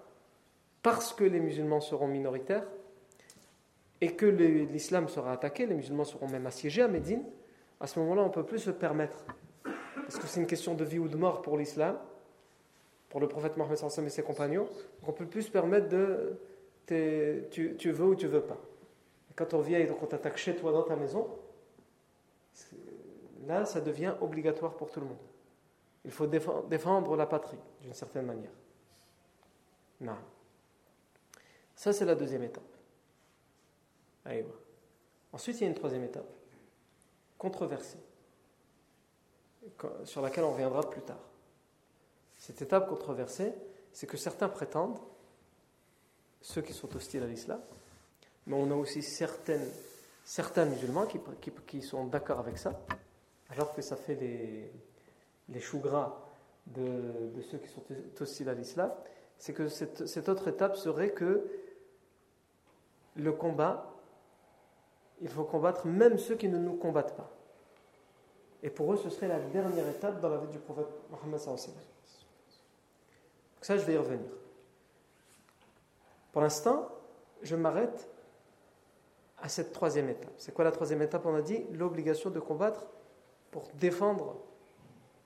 parce 0.82 1.12
que 1.12 1.24
les 1.24 1.40
musulmans 1.40 1.80
seront 1.80 2.08
minoritaires 2.08 2.66
et 4.00 4.16
que 4.16 4.26
l'islam 4.26 5.08
sera 5.08 5.32
attaqué, 5.32 5.66
les 5.66 5.74
musulmans 5.74 6.04
seront 6.04 6.28
même 6.28 6.46
assiégés 6.46 6.82
à 6.82 6.88
Médine, 6.88 7.22
à 7.80 7.86
ce 7.86 7.98
moment-là, 8.00 8.22
on 8.22 8.28
ne 8.28 8.32
peut 8.32 8.44
plus 8.44 8.58
se 8.58 8.70
permettre. 8.70 9.24
Parce 9.94 10.18
que 10.18 10.26
c'est 10.26 10.40
une 10.40 10.46
question 10.46 10.74
de 10.74 10.84
vie 10.84 10.98
ou 10.98 11.08
de 11.08 11.16
mort 11.16 11.42
pour 11.42 11.56
l'islam, 11.56 11.98
pour 13.08 13.20
le 13.20 13.28
prophète 13.28 13.56
Mohammed 13.56 13.78
et 13.78 14.10
ses 14.10 14.22
compagnons. 14.22 14.68
On 15.06 15.08
ne 15.08 15.16
peut 15.16 15.26
plus 15.26 15.42
se 15.42 15.50
permettre 15.50 15.88
de, 15.88 16.38
tu, 16.90 17.90
veux 17.90 18.04
ou 18.04 18.14
tu 18.14 18.26
veux 18.26 18.42
pas. 18.42 18.58
Quand 19.36 19.54
on 19.54 19.60
vient 19.60 19.78
et 19.78 19.86
qu'on 19.86 20.06
t'attaque 20.06 20.36
chez 20.36 20.56
toi 20.56 20.72
dans 20.72 20.82
ta 20.82 20.96
maison, 20.96 21.28
là, 23.46 23.64
ça 23.64 23.80
devient 23.80 24.14
obligatoire 24.20 24.74
pour 24.74 24.90
tout 24.90 25.00
le 25.00 25.06
monde. 25.06 25.16
Il 26.04 26.10
faut 26.10 26.26
défendre 26.26 27.16
la 27.16 27.26
patrie, 27.26 27.58
d'une 27.80 27.92
certaine 27.92 28.26
manière. 28.26 28.50
Non. 30.00 30.16
Ça, 31.76 31.92
c'est 31.92 32.04
la 32.04 32.14
deuxième 32.14 32.42
étape. 32.42 32.62
Ensuite, 35.32 35.58
il 35.58 35.62
y 35.62 35.66
a 35.66 35.68
une 35.68 35.74
troisième 35.74 36.04
étape, 36.04 36.28
controversée, 37.38 37.98
sur 40.04 40.22
laquelle 40.22 40.44
on 40.44 40.52
reviendra 40.52 40.88
plus 40.88 41.02
tard. 41.02 41.20
Cette 42.36 42.62
étape 42.62 42.88
controversée, 42.88 43.52
c'est 43.92 44.06
que 44.06 44.16
certains 44.16 44.48
prétendent, 44.48 44.98
ceux 46.40 46.62
qui 46.62 46.72
sont 46.72 46.94
hostiles 46.96 47.22
à 47.22 47.26
l'islam, 47.26 47.60
mais 48.46 48.56
on 48.56 48.70
a 48.70 48.74
aussi 48.74 49.02
certaines, 49.02 49.68
certains 50.24 50.64
musulmans 50.64 51.06
qui, 51.66 51.82
sont 51.82 52.06
d'accord 52.06 52.38
avec 52.38 52.58
ça, 52.58 52.80
alors 53.50 53.74
que 53.74 53.82
ça 53.82 53.96
fait 53.96 54.14
les, 54.14 54.70
les 55.48 55.60
choux 55.60 55.78
gras 55.78 56.30
de, 56.66 57.42
ceux 57.50 57.58
qui 57.58 57.68
sont 57.68 57.82
hostiles 58.20 58.48
à 58.48 58.54
l'islam, 58.54 58.90
c'est 59.38 59.52
que 59.52 59.68
cette, 59.68 60.28
autre 60.28 60.48
étape 60.48 60.76
serait 60.76 61.10
que 61.10 61.46
le 63.16 63.32
combat, 63.32 63.94
il 65.20 65.28
faut 65.28 65.44
combattre 65.44 65.86
même 65.86 66.18
ceux 66.18 66.36
qui 66.36 66.48
ne 66.48 66.58
nous 66.58 66.74
combattent 66.74 67.16
pas. 67.16 67.30
Et 68.62 68.70
pour 68.70 68.92
eux, 68.92 68.96
ce 68.96 69.08
serait 69.08 69.28
la 69.28 69.40
dernière 69.40 69.88
étape 69.88 70.20
dans 70.20 70.28
la 70.28 70.38
vie 70.38 70.48
du 70.48 70.58
prophète 70.58 70.86
Mohammed. 71.10 71.40
Ça, 73.62 73.76
je 73.76 73.84
vais 73.84 73.94
y 73.94 73.98
revenir. 73.98 74.30
Pour 76.32 76.42
l'instant, 76.42 76.88
je 77.42 77.56
m'arrête 77.56 78.08
à 79.38 79.48
cette 79.48 79.72
troisième 79.72 80.08
étape. 80.08 80.32
C'est 80.36 80.52
quoi 80.52 80.64
la 80.64 80.72
troisième 80.72 81.02
étape? 81.02 81.24
On 81.26 81.34
a 81.34 81.42
dit 81.42 81.64
l'obligation 81.72 82.30
de 82.30 82.40
combattre 82.40 82.86
pour 83.50 83.68
défendre 83.74 84.36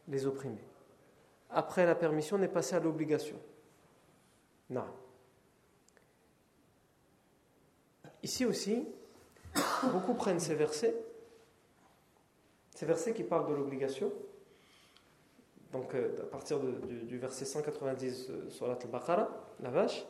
les 0.09 0.27
opprimés. 0.27 0.65
Après 1.51 1.87
la 1.87 1.95
permission, 1.95 2.37
on 2.37 2.43
est 2.43 2.49
passé 2.49 2.75
à 2.75 2.81
l'obligation. 2.81 3.37
Non. 4.71 4.85
Ici 8.23 8.47
aussi, 8.47 8.89
beaucoup 9.93 10.15
prennent 10.15 10.41
ces 10.41 10.55
versets, 10.55 10.97
ces 12.75 12.87
versets 12.87 13.13
qui 13.13 13.23
parlent 13.23 13.47
de 13.47 13.55
l'obligation, 13.55 14.11
donc 15.73 15.95
euh, 15.95 16.23
à 16.23 16.27
partir 16.27 16.61
du, 16.61 17.19
verset 17.19 17.45
190 17.45 18.31
euh, 18.31 18.51
sur 18.51 18.67
la 18.67 18.77
Baqara, 18.77 19.29
la 19.61 19.71
vache, 19.71 20.07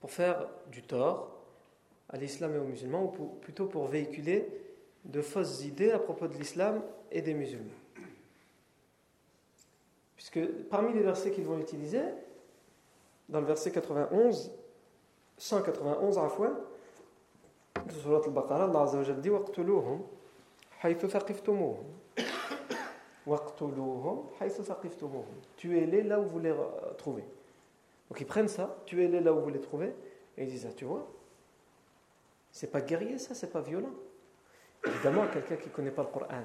pour 0.00 0.10
faire 0.10 0.46
du 0.70 0.82
tort 0.82 1.34
à 2.10 2.16
l'islam 2.16 2.54
et 2.54 2.58
aux 2.58 2.64
musulmans, 2.64 3.12
ou 3.18 3.26
plutôt 3.40 3.66
pour 3.66 3.86
véhiculer 3.86 4.46
de 5.04 5.20
fausses 5.22 5.64
idées 5.64 5.90
à 5.90 5.98
propos 5.98 6.28
de 6.28 6.34
l'islam 6.34 6.82
et 7.10 7.22
des 7.22 7.34
musulmans. 7.34 7.70
Puisque 10.16 10.46
parmi 10.70 10.92
les 10.92 11.00
versets 11.02 11.30
qu'ils 11.30 11.44
vont 11.44 11.58
utiliser, 11.58 12.02
dans 13.28 13.40
le 13.40 13.46
verset 13.46 13.70
91, 13.72 14.52
191 15.38 16.18
à 16.18 16.22
la 16.22 16.28
fois, 16.28 16.50
de 17.86 17.92
Surat 17.92 18.20
al-Baqarah, 18.24 18.64
Allah 18.64 18.82
Azza 18.82 18.98
wa 18.98 19.02
Jalla 19.02 19.20
dit 19.20 19.30
وَقْتُلُوهُمْ 19.30 20.00
حَيْثُ 20.80 21.06
ثَقِفْتُمُوهُمْ 21.06 21.84
وَقْتُلُوهُمْ 23.26 24.26
حَيْثُ 24.38 24.62
ثَقِفْتُمُوهُمْ 24.62 25.34
Tuez-les 25.56 26.02
là 26.02 26.20
où 26.20 26.24
vous 26.24 26.38
les 26.38 26.54
trouvez. 26.98 27.24
Donc 28.09 28.19
ils 28.21 28.25
prennent 28.25 28.47
ça, 28.47 28.81
tuez-les 28.85 29.21
là 29.21 29.33
où 29.33 29.39
vous 29.39 29.49
les 29.49 29.61
trouvez, 29.61 29.93
et 30.37 30.43
ils 30.43 30.49
disent, 30.49 30.67
ah, 30.69 30.73
tu 30.75 30.85
vois, 30.85 31.07
c'est 32.51 32.71
pas 32.71 32.81
guerrier 32.81 33.19
ça, 33.19 33.35
c'est 33.35 33.51
pas 33.51 33.61
violent. 33.61 33.93
Évidemment, 34.85 35.27
quelqu'un 35.27 35.57
qui 35.57 35.69
ne 35.69 35.73
connaît 35.73 35.91
pas 35.91 36.03
le 36.03 36.09
Coran, 36.09 36.43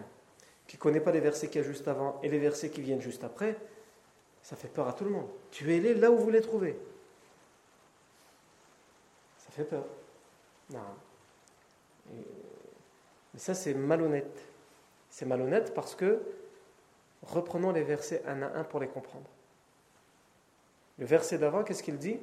qui 0.66 0.76
ne 0.76 0.80
connaît 0.80 1.00
pas 1.00 1.12
les 1.12 1.20
versets 1.20 1.48
qu'il 1.48 1.60
y 1.60 1.64
a 1.64 1.66
juste 1.66 1.88
avant 1.88 2.20
et 2.22 2.28
les 2.28 2.38
versets 2.38 2.70
qui 2.70 2.82
viennent 2.82 3.00
juste 3.00 3.24
après, 3.24 3.56
ça 4.42 4.56
fait 4.56 4.68
peur 4.68 4.88
à 4.88 4.92
tout 4.92 5.04
le 5.04 5.10
monde. 5.10 5.28
Tuez-les 5.50 5.94
là 5.94 6.10
où 6.10 6.18
vous 6.18 6.30
les 6.30 6.40
trouvez. 6.40 6.78
Ça 9.38 9.50
fait 9.50 9.64
peur. 9.64 9.84
Non. 10.70 10.80
mais 12.10 13.38
ça, 13.38 13.54
c'est 13.54 13.74
malhonnête. 13.74 14.38
C'est 15.08 15.26
malhonnête 15.26 15.72
parce 15.74 15.94
que, 15.94 16.20
reprenons 17.22 17.70
les 17.72 17.84
versets 17.84 18.22
un 18.26 18.42
à 18.42 18.58
un 18.58 18.64
pour 18.64 18.80
les 18.80 18.88
comprendre. 18.88 19.28
Le 20.98 21.06
verset 21.06 21.38
d'avant, 21.38 21.64
qu'est-ce 21.64 21.82
qu'il 21.82 21.98
dit? 21.98 22.18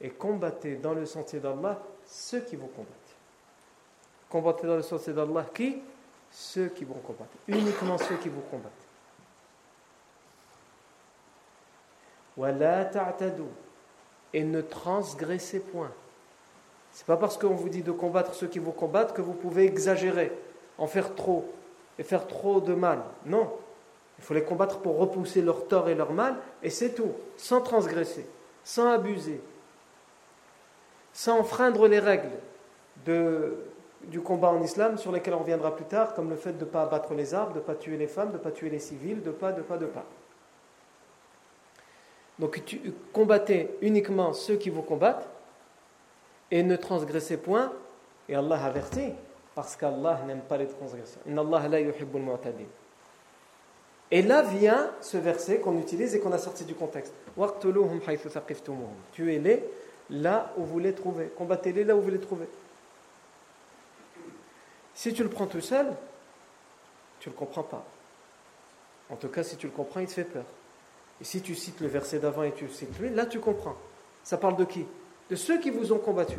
Et 0.00 0.10
combattez 0.10 0.76
dans 0.76 0.94
le 0.94 1.06
sentier 1.06 1.40
d'Allah 1.40 1.82
ceux 2.06 2.40
qui 2.40 2.54
vous 2.54 2.68
combattent. 2.68 2.92
Combattez 4.28 4.66
dans 4.66 4.76
le 4.76 4.82
sentier 4.82 5.12
d'Allah 5.12 5.46
qui? 5.52 5.82
Ceux 6.30 6.68
qui 6.68 6.84
vont 6.84 6.94
combattre. 6.94 7.30
Uniquement 7.48 7.98
ceux 7.98 8.16
qui 8.16 8.28
vous 8.28 8.42
combattent. 8.42 8.72
Et 14.32 14.44
ne 14.44 14.60
transgressez 14.60 15.60
point. 15.60 15.92
C'est 16.96 17.04
pas 17.04 17.18
parce 17.18 17.36
qu'on 17.36 17.50
vous 17.50 17.68
dit 17.68 17.82
de 17.82 17.92
combattre 17.92 18.32
ceux 18.32 18.46
qui 18.46 18.58
vous 18.58 18.72
combattent 18.72 19.12
que 19.12 19.20
vous 19.20 19.34
pouvez 19.34 19.66
exagérer, 19.66 20.32
en 20.78 20.86
faire 20.86 21.14
trop 21.14 21.44
et 21.98 22.02
faire 22.02 22.26
trop 22.26 22.58
de 22.58 22.72
mal. 22.72 23.00
Non. 23.26 23.52
Il 24.18 24.24
faut 24.24 24.32
les 24.32 24.42
combattre 24.42 24.78
pour 24.78 24.96
repousser 24.96 25.42
leur 25.42 25.68
tort 25.68 25.90
et 25.90 25.94
leur 25.94 26.14
mal, 26.14 26.36
et 26.62 26.70
c'est 26.70 26.94
tout, 26.94 27.12
sans 27.36 27.60
transgresser, 27.60 28.26
sans 28.64 28.88
abuser, 28.92 29.42
sans 31.12 31.38
enfreindre 31.40 31.86
les 31.86 31.98
règles 31.98 32.30
du 33.04 34.22
combat 34.22 34.48
en 34.48 34.62
islam 34.62 34.96
sur 34.96 35.12
lesquelles 35.12 35.34
on 35.34 35.40
reviendra 35.40 35.76
plus 35.76 35.84
tard, 35.84 36.14
comme 36.14 36.30
le 36.30 36.36
fait 36.36 36.54
de 36.54 36.64
ne 36.64 36.70
pas 36.70 36.84
abattre 36.84 37.12
les 37.12 37.34
arbres, 37.34 37.52
de 37.52 37.58
ne 37.58 37.64
pas 37.64 37.74
tuer 37.74 37.98
les 37.98 38.06
femmes, 38.06 38.28
de 38.28 38.38
ne 38.38 38.42
pas 38.42 38.52
tuer 38.52 38.70
les 38.70 38.78
civils, 38.78 39.22
de 39.22 39.32
pas, 39.32 39.52
de 39.52 39.60
pas, 39.60 39.76
de 39.76 39.84
pas. 39.84 40.06
Donc 42.38 42.58
combattez 43.12 43.76
uniquement 43.82 44.32
ceux 44.32 44.56
qui 44.56 44.70
vous 44.70 44.80
combattent 44.80 45.28
et 46.50 46.62
ne 46.62 46.76
transgressez 46.76 47.36
point. 47.36 47.72
Et 48.28 48.34
Allah 48.34 48.64
avertit, 48.64 49.12
parce 49.54 49.76
qu'Allah 49.76 50.20
n'aime 50.26 50.40
pas 50.40 50.56
les 50.56 50.66
transgresseurs. 50.66 51.22
Et 54.10 54.22
là 54.22 54.42
vient 54.42 54.90
ce 55.00 55.16
verset 55.16 55.58
qu'on 55.58 55.78
utilise 55.78 56.14
et 56.14 56.20
qu'on 56.20 56.32
a 56.32 56.38
sorti 56.38 56.64
du 56.64 56.74
contexte. 56.74 57.12
Tuez-les 59.12 59.64
là 60.10 60.52
où 60.56 60.64
vous 60.64 60.78
les 60.78 60.92
trouvez. 60.92 61.26
Combattez-les 61.36 61.84
là 61.84 61.96
où 61.96 62.00
vous 62.00 62.10
les 62.10 62.20
trouvez. 62.20 62.48
Si 64.94 65.12
tu 65.12 65.22
le 65.22 65.28
prends 65.28 65.46
tout 65.46 65.60
seul, 65.60 65.86
tu 67.20 67.28
ne 67.28 67.34
le 67.34 67.38
comprends 67.38 67.62
pas. 67.62 67.84
En 69.10 69.16
tout 69.16 69.28
cas, 69.28 69.42
si 69.42 69.56
tu 69.56 69.66
le 69.66 69.72
comprends, 69.72 70.00
il 70.00 70.06
te 70.06 70.12
fait 70.12 70.24
peur. 70.24 70.44
Et 71.20 71.24
si 71.24 71.40
tu 71.40 71.54
cites 71.54 71.80
le 71.80 71.86
verset 71.86 72.18
d'avant 72.18 72.42
et 72.42 72.52
tu 72.52 72.68
cites 72.68 72.98
lui, 72.98 73.10
là 73.10 73.26
tu 73.26 73.40
comprends. 73.40 73.76
Ça 74.24 74.36
parle 74.36 74.56
de 74.56 74.64
qui? 74.64 74.86
De 75.30 75.36
ceux 75.36 75.58
qui 75.60 75.70
vous 75.70 75.92
ont 75.92 75.98
combattu. 75.98 76.38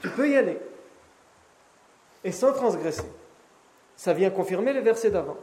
Tu 0.00 0.08
peux 0.10 0.28
y 0.28 0.36
aller. 0.36 0.58
Et 2.24 2.32
sans 2.32 2.52
transgresser. 2.52 3.10
Ça 3.96 4.12
vient 4.12 4.30
confirmer 4.30 4.72
le 4.72 4.80
verset 4.80 5.10
d'avant. 5.10 5.36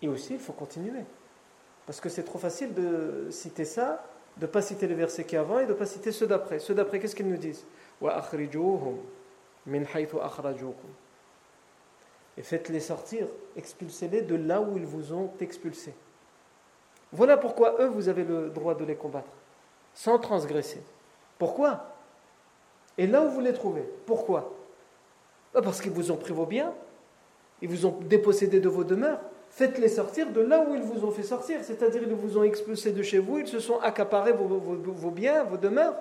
Et 0.00 0.08
aussi, 0.08 0.34
il 0.34 0.40
faut 0.40 0.52
continuer. 0.52 1.04
Parce 1.86 2.00
que 2.00 2.08
c'est 2.08 2.24
trop 2.24 2.38
facile 2.38 2.74
de 2.74 3.28
citer 3.30 3.64
ça 3.64 4.04
de 4.36 4.46
ne 4.46 4.50
pas 4.50 4.62
citer 4.62 4.86
le 4.86 4.94
verset 4.94 5.24
qui 5.24 5.36
avant 5.36 5.58
et 5.58 5.66
de 5.66 5.72
ne 5.72 5.76
pas 5.76 5.86
citer 5.86 6.12
ceux 6.12 6.26
d'après. 6.26 6.58
Ceux 6.58 6.74
d'après, 6.74 6.98
qu'est-ce 6.98 7.14
qu'ils 7.14 7.28
nous 7.28 7.36
disent? 7.36 7.64
Et 12.36 12.42
faites-les 12.42 12.80
sortir, 12.80 13.26
expulsez-les 13.56 14.22
de 14.22 14.34
là 14.34 14.60
où 14.60 14.76
ils 14.76 14.86
vous 14.86 15.12
ont 15.12 15.30
expulsés. 15.40 15.94
Voilà 17.12 17.36
pourquoi 17.36 17.76
eux, 17.80 17.88
vous 17.88 18.08
avez 18.08 18.24
le 18.24 18.48
droit 18.48 18.74
de 18.74 18.84
les 18.84 18.96
combattre, 18.96 19.30
sans 19.92 20.18
transgresser. 20.18 20.82
Pourquoi? 21.38 21.84
Et 22.96 23.06
là 23.06 23.22
où 23.22 23.28
vous 23.28 23.40
les 23.40 23.52
trouvez, 23.52 23.84
pourquoi? 24.06 24.52
Parce 25.52 25.80
qu'ils 25.80 25.92
vous 25.92 26.10
ont 26.10 26.16
pris 26.16 26.32
vos 26.32 26.46
biens, 26.46 26.72
ils 27.60 27.68
vous 27.68 27.84
ont 27.86 27.98
dépossédé 28.00 28.60
de 28.60 28.68
vos 28.68 28.84
demeures, 28.84 29.20
faites-les 29.50 29.88
sortir 29.88 30.30
de 30.30 30.40
là 30.40 30.64
où 30.66 30.74
ils 30.74 30.82
vous 30.82 31.04
ont 31.04 31.10
fait 31.10 31.22
sortir, 31.22 31.62
c'est-à-dire 31.62 32.02
ils 32.02 32.14
vous 32.14 32.38
ont 32.38 32.42
expulsé 32.42 32.92
de 32.92 33.02
chez 33.02 33.18
vous, 33.18 33.38
ils 33.38 33.46
se 33.46 33.60
sont 33.60 33.78
accaparés 33.80 34.32
vos, 34.32 35.10
biens, 35.10 35.44
vos 35.44 35.58
demeures. 35.58 35.96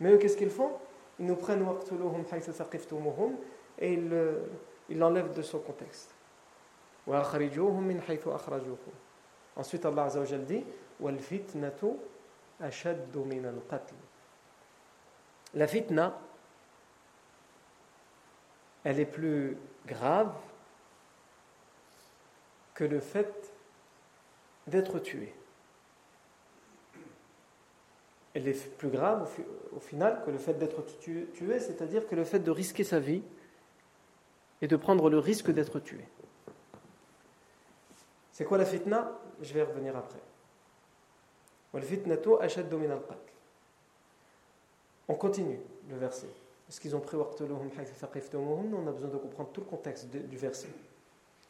Mais 0.00 0.10
eux, 0.12 0.18
qu'est-ce 0.18 0.36
qu'ils 0.36 0.50
font? 0.50 0.72
Ils 1.20 1.26
nous 1.26 1.36
prennent 1.36 1.64
et 3.78 3.92
ils 3.92 4.98
l'enlèvent 4.98 5.32
de 5.32 5.42
son 5.42 5.60
contexte. 5.60 6.10
Ensuite, 9.56 9.84
Allah 9.84 10.08
dit 10.46 10.64
La 15.54 15.66
fitna, 15.66 16.18
elle 18.84 19.00
est 19.00 19.06
plus 19.06 19.56
grave 19.86 20.34
que 22.74 22.84
le 22.84 23.00
fait 23.00 23.52
d'être 24.66 24.98
tué. 24.98 25.34
Elle 28.34 28.48
est 28.48 28.76
plus 28.76 28.88
grave 28.88 29.30
au, 29.76 29.80
final 29.80 30.22
que 30.24 30.30
le 30.30 30.38
fait 30.38 30.54
d'être 30.54 30.82
tué, 30.98 31.28
c'est-à-dire 31.60 32.08
que 32.08 32.16
le 32.16 32.24
fait 32.24 32.40
de 32.40 32.50
risquer 32.50 32.82
sa 32.82 32.98
vie 32.98 33.22
et 34.60 34.66
de 34.66 34.76
prendre 34.76 35.08
le 35.08 35.18
risque 35.18 35.52
d'être 35.52 35.78
tué. 35.78 36.04
C'est 38.34 38.44
quoi 38.44 38.58
la 38.58 38.66
fitna? 38.66 39.18
Je 39.40 39.54
vais 39.54 39.62
revenir 39.62 39.96
après. 39.96 40.18
On 45.08 45.14
continue 45.14 45.60
le 45.88 45.96
verset. 45.96 46.28
Est-ce 46.68 46.78
qu'ils 46.80 46.94
ont 46.94 47.00
pris 47.00 47.16
On 47.16 47.22
a 47.22 48.92
besoin 48.92 49.08
de 49.08 49.16
comprendre 49.16 49.48
tout 49.50 49.62
le 49.62 49.66
contexte 49.66 50.10
du 50.10 50.36
verset 50.36 50.68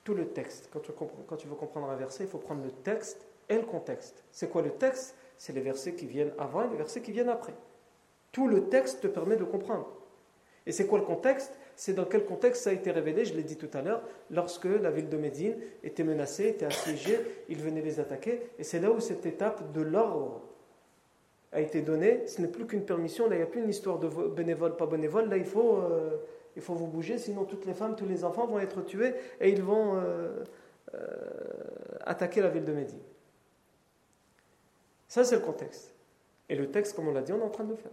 tout 0.04 0.14
le 0.14 0.28
texte. 0.28 0.68
Quand 0.72 0.80
tu, 0.80 0.92
quand 1.26 1.36
tu 1.36 1.48
veux 1.48 1.54
comprendre 1.56 1.88
un 1.88 1.96
verset, 1.96 2.24
il 2.24 2.30
faut 2.30 2.38
prendre 2.38 2.62
le 2.62 2.70
texte 2.70 3.26
et 3.48 3.56
le 3.56 3.64
contexte. 3.64 4.22
C'est 4.30 4.50
quoi 4.50 4.62
le 4.62 4.70
texte? 4.70 5.16
C'est 5.36 5.54
les 5.54 5.62
versets 5.62 5.94
qui 5.94 6.06
viennent 6.06 6.32
avant 6.38 6.64
et 6.64 6.68
les 6.68 6.76
versets 6.76 7.00
qui 7.00 7.10
viennent 7.10 7.30
après. 7.30 7.54
Tout 8.30 8.46
le 8.46 8.68
texte 8.68 9.00
te 9.00 9.06
permet 9.06 9.36
de 9.36 9.44
comprendre. 9.44 9.88
Et 10.66 10.72
c'est 10.72 10.86
quoi 10.86 10.98
le 10.98 11.04
contexte? 11.04 11.58
C'est 11.76 11.94
dans 11.94 12.04
quel 12.04 12.24
contexte 12.24 12.64
ça 12.64 12.70
a 12.70 12.72
été 12.72 12.90
révélé, 12.90 13.24
je 13.24 13.34
l'ai 13.34 13.42
dit 13.42 13.56
tout 13.56 13.70
à 13.72 13.82
l'heure, 13.82 14.02
lorsque 14.30 14.66
la 14.66 14.90
ville 14.90 15.08
de 15.08 15.16
Médine 15.16 15.56
était 15.82 16.04
menacée, 16.04 16.48
était 16.48 16.66
assiégée, 16.66 17.18
ils 17.48 17.58
venaient 17.58 17.82
les 17.82 18.00
attaquer. 18.00 18.42
Et 18.58 18.64
c'est 18.64 18.80
là 18.80 18.90
où 18.90 19.00
cette 19.00 19.26
étape 19.26 19.72
de 19.72 19.80
l'ordre 19.80 20.40
a 21.52 21.60
été 21.60 21.82
donnée. 21.82 22.26
Ce 22.26 22.40
n'est 22.40 22.48
plus 22.48 22.66
qu'une 22.66 22.84
permission, 22.84 23.28
là 23.28 23.36
il 23.36 23.38
n'y 23.38 23.44
a 23.44 23.48
plus 23.48 23.62
une 23.62 23.70
histoire 23.70 23.98
de 23.98 24.08
bénévole, 24.28 24.76
pas 24.76 24.86
bénévole, 24.86 25.28
là 25.28 25.36
il 25.36 25.44
faut... 25.44 25.76
Euh, 25.76 26.16
il 26.56 26.62
faut 26.62 26.74
vous 26.74 26.86
bouger, 26.86 27.18
sinon 27.18 27.44
toutes 27.44 27.66
les 27.66 27.74
femmes, 27.74 27.96
tous 27.96 28.06
les 28.06 28.24
enfants 28.24 28.46
vont 28.46 28.60
être 28.60 28.82
tués 28.82 29.14
et 29.40 29.50
ils 29.50 29.62
vont 29.62 29.96
euh, 29.96 30.44
euh, 30.94 30.98
attaquer 32.02 32.40
la 32.40 32.48
ville 32.48 32.64
de 32.64 32.72
Médine. 32.72 33.00
Ça, 35.08 35.24
c'est 35.24 35.36
le 35.36 35.42
contexte. 35.42 35.92
Et 36.48 36.54
le 36.54 36.70
texte, 36.70 36.94
comme 36.94 37.08
on 37.08 37.12
l'a 37.12 37.22
dit, 37.22 37.32
on 37.32 37.38
est 37.38 37.42
en 37.42 37.50
train 37.50 37.64
de 37.64 37.70
le 37.70 37.76
faire. 37.76 37.92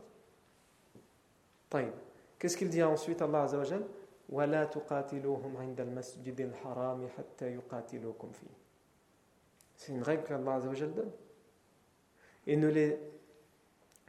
Qu'est-ce 2.41 2.57
qu'il 2.57 2.69
dit 2.69 2.81
ensuite, 2.81 3.21
Allah 3.21 3.43
Azza 3.43 3.59
wa 3.59 3.65
C'est 9.75 9.91
une 9.91 10.01
règle 10.01 10.23
qu'Allah 10.23 10.55
Azza 10.55 10.67
wa 10.67 10.75
donne. 10.75 11.11
Et 12.47 12.57
ne 12.57 12.67
les 12.67 12.97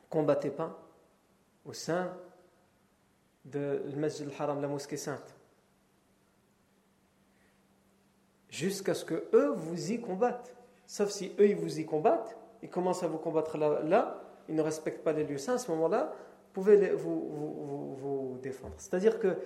combattez 0.08 0.50
pas 0.50 0.82
au 1.66 1.74
sein 1.74 2.16
de 3.44 3.82
Masjid 3.96 4.26
al-Haram, 4.26 4.62
la 4.62 4.68
mosquée 4.68 4.96
sainte. 4.96 5.36
Jusqu'à 8.48 8.94
ce 8.94 9.04
que 9.04 9.28
eux 9.34 9.50
vous 9.50 9.92
y 9.92 10.00
combattent. 10.00 10.56
Sauf 10.86 11.10
si 11.10 11.34
eux 11.38 11.48
ils 11.48 11.56
vous 11.56 11.80
y 11.80 11.84
combattent, 11.84 12.34
ils 12.62 12.70
commencent 12.70 13.02
à 13.02 13.08
vous 13.08 13.18
combattre 13.18 13.58
là, 13.58 14.22
ils 14.48 14.54
ne 14.54 14.62
respectent 14.62 15.04
pas 15.04 15.12
les 15.12 15.24
lieux 15.24 15.36
saints, 15.36 15.56
à 15.56 15.58
ce 15.58 15.70
moment-là, 15.72 16.14
pouvez 16.52 16.90
vous, 16.90 17.28
vous, 17.30 17.94
vous, 17.96 18.38
défendre. 18.42 18.74
C'est-à-dire 18.78 19.18
que 19.18 19.36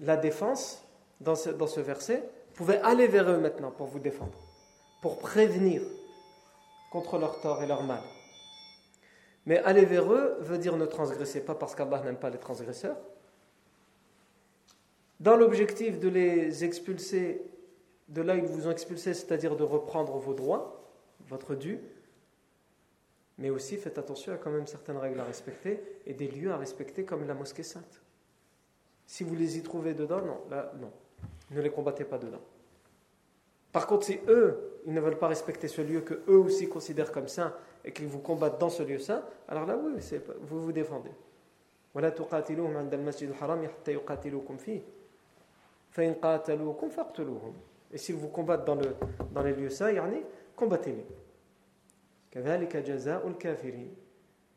la 0.00 0.16
défense, 0.16 0.84
dans 1.20 1.34
ce, 1.34 1.50
dans 1.50 1.66
ce 1.66 1.80
verset, 1.80 2.28
pouvait 2.54 2.80
aller 2.80 3.06
vers 3.06 3.30
eux 3.30 3.38
maintenant 3.38 3.70
pour 3.70 3.86
vous 3.86 3.98
défendre, 3.98 4.38
pour 5.02 5.18
prévenir 5.18 5.82
contre 6.90 7.18
leur 7.18 7.40
tort 7.40 7.62
et 7.62 7.66
leur 7.66 7.82
mal. 7.82 8.02
Mais 9.46 9.58
aller 9.58 9.84
vers 9.84 10.12
eux 10.12 10.36
veut 10.40 10.58
dire 10.58 10.76
ne 10.76 10.86
transgresser 10.86 11.44
pas 11.44 11.54
parce 11.54 11.74
qu'Allah 11.74 12.00
n'aime 12.02 12.16
pas 12.16 12.30
les 12.30 12.38
transgresseurs. 12.38 12.96
Dans 15.20 15.36
l'objectif 15.36 15.98
de 15.98 16.08
les 16.08 16.64
expulser 16.64 17.42
de 18.08 18.22
là 18.22 18.34
où 18.34 18.38
ils 18.38 18.44
vous 18.44 18.66
ont 18.66 18.70
expulsé, 18.70 19.14
c'est-à-dire 19.14 19.56
de 19.56 19.64
reprendre 19.64 20.18
vos 20.18 20.34
droits, 20.34 20.84
votre 21.28 21.54
dû, 21.54 21.80
mais 23.38 23.50
aussi 23.50 23.76
faites 23.76 23.98
attention 23.98 24.32
à 24.32 24.36
quand 24.36 24.50
même 24.50 24.66
certaines 24.66 24.96
règles 24.96 25.20
à 25.20 25.24
respecter 25.24 25.82
et 26.06 26.14
des 26.14 26.28
lieux 26.28 26.52
à 26.52 26.56
respecter 26.56 27.04
comme 27.04 27.26
la 27.26 27.34
mosquée 27.34 27.62
sainte. 27.62 28.00
Si 29.06 29.24
vous 29.24 29.34
les 29.34 29.58
y 29.58 29.62
trouvez 29.62 29.94
dedans, 29.94 30.22
non, 30.22 30.40
là, 30.50 30.72
non. 30.80 30.90
Ne 31.50 31.60
les 31.60 31.70
combattez 31.70 32.04
pas 32.04 32.18
dedans. 32.18 32.40
Par 33.72 33.86
contre, 33.86 34.06
si 34.06 34.18
eux, 34.28 34.80
ils 34.86 34.94
ne 34.94 35.00
veulent 35.00 35.18
pas 35.18 35.28
respecter 35.28 35.66
ce 35.68 35.82
lieu 35.82 36.00
que 36.00 36.14
eux 36.28 36.38
aussi 36.38 36.68
considèrent 36.68 37.10
comme 37.10 37.28
saint 37.28 37.52
et 37.84 37.92
qu'ils 37.92 38.06
vous 38.06 38.20
combattent 38.20 38.60
dans 38.60 38.70
ce 38.70 38.82
lieu 38.82 38.98
saint, 38.98 39.22
alors 39.48 39.66
là, 39.66 39.76
oui, 39.76 40.00
vous 40.42 40.62
vous 40.62 40.72
défendez. 40.72 41.10
Et 47.92 47.98
s'ils 47.98 48.16
vous 48.16 48.28
combattent 48.28 48.64
dans, 48.64 48.74
le, 48.74 48.94
dans 49.32 49.42
les 49.42 49.52
lieux 49.52 49.70
saints, 49.70 49.92
combattez-les. 50.56 51.23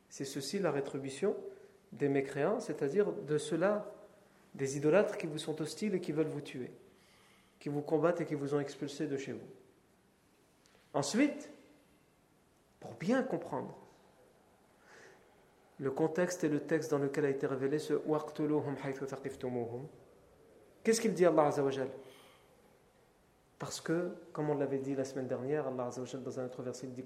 C'est 0.09 0.25
ceci 0.25 0.59
la 0.59 0.71
rétribution 0.71 1.35
des 1.91 2.09
mécréants, 2.09 2.59
c'est-à-dire 2.59 3.11
de 3.11 3.37
ceux-là, 3.37 3.93
des 4.55 4.77
idolâtres 4.77 5.17
qui 5.17 5.27
vous 5.27 5.37
sont 5.37 5.61
hostiles 5.61 5.95
et 5.95 6.01
qui 6.01 6.11
veulent 6.11 6.27
vous 6.27 6.41
tuer 6.41 6.71
qui 7.59 7.69
vous 7.69 7.81
combattent 7.81 8.21
et 8.21 8.25
qui 8.25 8.35
vous 8.35 8.53
ont 8.53 8.59
expulsé 8.59 9.07
de 9.07 9.17
chez 9.17 9.33
vous. 9.33 9.47
Ensuite, 10.93 11.49
pour 12.79 12.93
bien 12.93 13.23
comprendre 13.23 13.75
le 15.79 15.91
contexte 15.91 16.43
et 16.43 16.49
le 16.49 16.59
texte 16.59 16.91
dans 16.91 16.97
lequel 16.97 17.25
a 17.25 17.29
été 17.29 17.45
révélé 17.45 17.77
ce 17.79 17.93
Qu'est-ce 20.83 21.01
qu'il 21.01 21.13
dit 21.13 21.25
Allah 21.25 21.47
Azzawajal 21.47 21.89
Parce 23.59 23.81
que, 23.81 24.11
comme 24.33 24.49
on 24.51 24.55
l'avait 24.55 24.77
dit 24.77 24.95
la 24.95 25.03
semaine 25.03 25.27
dernière, 25.27 25.67
Allah 25.67 25.87
Azzawajal 25.87 26.21
dans 26.21 26.39
un 26.39 26.45
autre 26.45 26.61
verset 26.61 26.87
dit 26.87 27.03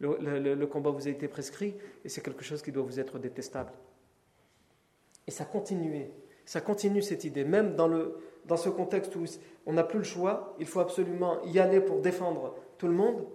le, 0.00 0.16
le, 0.18 0.54
le 0.54 0.66
combat 0.66 0.90
vous 0.90 1.06
a 1.06 1.10
été 1.10 1.28
prescrit 1.28 1.76
et 2.04 2.08
c'est 2.08 2.22
quelque 2.22 2.42
chose 2.42 2.60
qui 2.60 2.72
doit 2.72 2.82
vous 2.82 2.98
être 2.98 3.20
détestable. 3.20 3.70
Et 5.28 5.30
ça 5.30 5.44
continue, 5.44 6.08
ça 6.44 6.60
continue 6.60 7.02
cette 7.02 7.22
idée, 7.24 7.44
même 7.44 7.76
dans, 7.76 7.86
le, 7.86 8.18
dans 8.46 8.56
ce 8.56 8.68
contexte 8.68 9.14
où 9.14 9.24
on 9.64 9.72
n'a 9.72 9.84
plus 9.84 9.98
le 9.98 10.04
choix, 10.04 10.56
il 10.58 10.66
faut 10.66 10.80
absolument 10.80 11.42
y 11.44 11.60
aller 11.60 11.80
pour 11.80 12.00
défendre 12.00 12.56
tout 12.78 12.88
le 12.88 12.94
monde. 12.94 13.26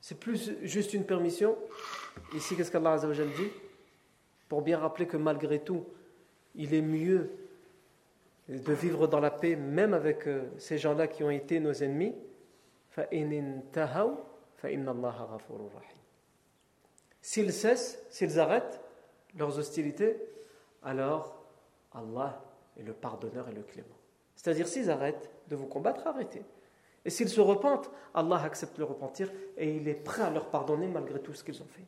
C'est 0.00 0.18
plus 0.18 0.52
juste 0.62 0.94
une 0.94 1.04
permission. 1.04 1.56
Ici, 2.34 2.56
qu'est-ce 2.56 2.70
qu'Allah 2.70 2.98
dit? 2.98 3.50
Pour 4.48 4.62
bien 4.62 4.78
rappeler 4.78 5.06
que 5.06 5.16
malgré 5.16 5.60
tout, 5.60 5.84
il 6.54 6.72
est 6.74 6.82
mieux 6.82 7.30
de 8.58 8.72
vivre 8.72 9.06
dans 9.06 9.20
la 9.20 9.30
paix, 9.30 9.54
même 9.54 9.94
avec 9.94 10.26
euh, 10.26 10.50
ces 10.58 10.76
gens-là 10.76 11.06
qui 11.06 11.22
ont 11.22 11.30
été 11.30 11.60
nos 11.60 11.72
ennemis. 11.72 12.14
S'ils 17.22 17.52
cessent, 17.52 18.04
s'ils 18.10 18.40
arrêtent 18.40 18.80
leurs 19.36 19.58
hostilités, 19.58 20.16
alors 20.82 21.44
Allah 21.92 22.42
est 22.76 22.82
le 22.82 22.92
pardonneur 22.92 23.48
et 23.48 23.52
le 23.52 23.62
clément. 23.62 23.88
C'est-à-dire, 24.34 24.66
s'ils 24.66 24.90
arrêtent 24.90 25.30
de 25.48 25.54
vous 25.54 25.66
combattre, 25.66 26.06
arrêtez. 26.06 26.42
Et 27.04 27.10
s'ils 27.10 27.28
se 27.28 27.40
repentent, 27.40 27.90
Allah 28.14 28.42
accepte 28.42 28.78
le 28.78 28.84
repentir 28.84 29.30
et 29.56 29.76
il 29.76 29.86
est 29.88 29.94
prêt 29.94 30.22
à 30.22 30.30
leur 30.30 30.50
pardonner 30.50 30.86
malgré 30.86 31.20
tout 31.20 31.34
ce 31.34 31.44
qu'ils 31.44 31.62
ont 31.62 31.66
fait. 31.66 31.84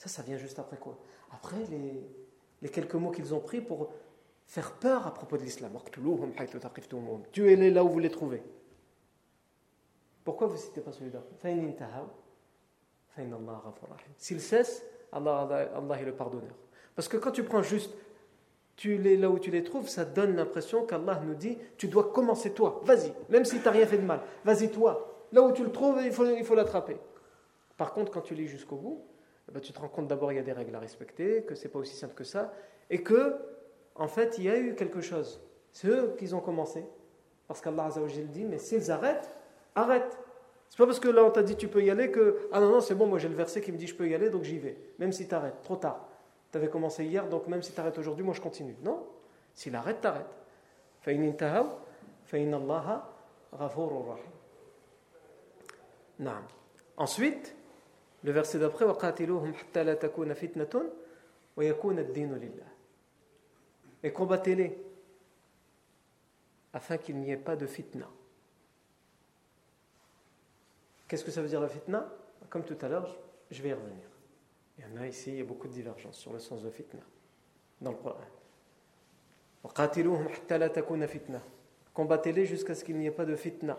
Ça, 0.00 0.08
ça 0.08 0.22
vient 0.22 0.38
juste 0.38 0.58
après 0.58 0.78
quoi? 0.78 0.96
Après 1.30 1.58
les, 1.68 2.02
les 2.62 2.68
quelques 2.70 2.94
mots 2.94 3.10
qu'ils 3.10 3.34
ont 3.34 3.40
pris 3.40 3.60
pour 3.60 3.90
faire 4.46 4.72
peur 4.72 5.06
à 5.06 5.12
propos 5.12 5.36
de 5.36 5.42
l'islam. 5.42 5.72
Tuez-les 7.32 7.70
là 7.70 7.84
où 7.84 7.90
vous 7.90 7.98
les 7.98 8.08
trouvez. 8.08 8.42
Pourquoi 10.24 10.46
vous 10.46 10.54
ne 10.54 10.58
citez 10.58 10.80
pas 10.80 10.92
celui-là? 10.92 11.22
S'ils 14.16 14.40
cessent, 14.40 14.82
Allah, 15.12 15.68
Allah 15.76 16.00
est 16.00 16.06
le 16.06 16.14
pardonneur. 16.14 16.54
Parce 16.96 17.06
que 17.06 17.18
quand 17.18 17.32
tu 17.32 17.44
prends 17.44 17.62
juste 17.62 17.92
tu 18.76 18.96
les, 18.96 19.18
là 19.18 19.28
où 19.28 19.38
tu 19.38 19.50
les 19.50 19.62
trouves, 19.62 19.90
ça 19.90 20.06
donne 20.06 20.34
l'impression 20.34 20.86
qu'Allah 20.86 21.20
nous 21.26 21.34
dit 21.34 21.58
tu 21.76 21.88
dois 21.88 22.10
commencer 22.10 22.54
toi, 22.54 22.80
vas-y, 22.84 23.12
même 23.28 23.44
si 23.44 23.58
tu 23.58 23.64
n'as 23.66 23.70
rien 23.70 23.86
fait 23.86 23.98
de 23.98 24.06
mal, 24.06 24.22
vas-y 24.46 24.70
toi. 24.70 25.26
Là 25.30 25.42
où 25.42 25.52
tu 25.52 25.62
le 25.62 25.70
trouves, 25.70 26.00
il 26.02 26.10
faut, 26.10 26.24
il 26.24 26.44
faut 26.46 26.54
l'attraper. 26.54 26.96
Par 27.76 27.92
contre, 27.92 28.10
quand 28.10 28.22
tu 28.22 28.34
lis 28.34 28.48
jusqu'au 28.48 28.76
bout, 28.76 29.04
ben, 29.52 29.60
tu 29.60 29.72
te 29.72 29.80
rends 29.80 29.88
compte 29.88 30.08
d'abord 30.08 30.32
il 30.32 30.36
y 30.36 30.38
a 30.38 30.42
des 30.42 30.52
règles 30.52 30.74
à 30.74 30.78
respecter, 30.78 31.42
que 31.42 31.54
c'est 31.54 31.68
pas 31.68 31.78
aussi 31.78 31.94
simple 31.94 32.14
que 32.14 32.24
ça, 32.24 32.52
et 32.88 33.02
que, 33.02 33.36
en 33.94 34.08
fait, 34.08 34.38
il 34.38 34.44
y 34.44 34.50
a 34.50 34.58
eu 34.58 34.74
quelque 34.74 35.00
chose. 35.00 35.40
C'est 35.72 35.88
eux 35.88 36.14
qui 36.18 36.32
ont 36.34 36.40
commencé. 36.40 36.84
Parce 37.48 37.60
qu'Allah 37.60 37.88
dit 38.28 38.44
mais 38.44 38.58
s'ils 38.58 38.90
arrêtent, 38.90 39.34
arrête. 39.74 40.18
C'est 40.68 40.78
pas 40.78 40.86
parce 40.86 41.00
que 41.00 41.08
là 41.08 41.24
on 41.24 41.30
t'a 41.30 41.42
dit 41.42 41.56
tu 41.56 41.66
peux 41.66 41.82
y 41.82 41.90
aller 41.90 42.12
que 42.12 42.48
ah 42.52 42.60
non 42.60 42.70
non 42.70 42.80
c'est 42.80 42.94
bon 42.94 43.08
moi 43.08 43.18
j'ai 43.18 43.28
le 43.28 43.34
verset 43.34 43.60
qui 43.60 43.72
me 43.72 43.76
dit 43.76 43.88
je 43.88 43.94
peux 43.96 44.08
y 44.08 44.14
aller 44.14 44.30
donc 44.30 44.44
j'y 44.44 44.56
vais 44.56 44.76
même 45.00 45.10
si 45.10 45.26
tu 45.26 45.34
arrêtes 45.34 45.60
trop 45.64 45.74
tard 45.74 46.08
tu 46.50 46.58
avais 46.58 46.68
commencé 46.68 47.04
hier, 47.04 47.28
donc 47.28 47.46
même 47.46 47.62
si 47.62 47.72
tu 47.72 47.80
arrêtes 47.80 47.98
aujourd'hui, 47.98 48.24
moi 48.24 48.34
je 48.34 48.40
continue. 48.40 48.76
Non, 48.82 49.06
s'il 49.54 49.74
arrête, 49.76 50.00
t'arrêtes. 50.00 50.26
Ensuite, 56.96 57.56
le 58.22 58.32
verset 58.32 58.58
d'après 58.58 58.84
Et 64.02 64.12
combattez-les 64.12 64.78
afin 66.72 66.98
qu'il 66.98 67.16
n'y 67.16 67.30
ait 67.30 67.36
pas 67.36 67.56
de 67.56 67.66
fitna. 67.66 68.08
Qu'est-ce 71.08 71.24
que 71.24 71.30
ça 71.30 71.42
veut 71.42 71.48
dire 71.48 71.60
la 71.60 71.68
fitna? 71.68 72.08
Comme 72.48 72.64
tout 72.64 72.78
à 72.80 72.88
l'heure, 72.88 73.16
je 73.50 73.62
vais 73.62 73.70
y 73.70 73.72
revenir. 73.72 74.08
Il 74.78 74.84
y 74.84 74.86
en 74.86 75.02
a 75.02 75.06
ici, 75.06 75.30
il 75.30 75.38
y 75.38 75.40
a 75.40 75.44
beaucoup 75.44 75.68
de 75.68 75.72
divergences 75.72 76.18
sur 76.18 76.32
le 76.32 76.38
sens 76.38 76.62
de 76.62 76.70
fitna 76.70 77.02
dans 77.80 77.90
le 77.90 77.96
Coran. 77.96 78.20
Combattez-les 81.92 82.46
jusqu'à 82.46 82.74
ce 82.74 82.84
qu'il 82.84 82.96
n'y 82.96 83.06
ait 83.06 83.10
pas 83.10 83.24
de 83.24 83.36
fitna. 83.36 83.78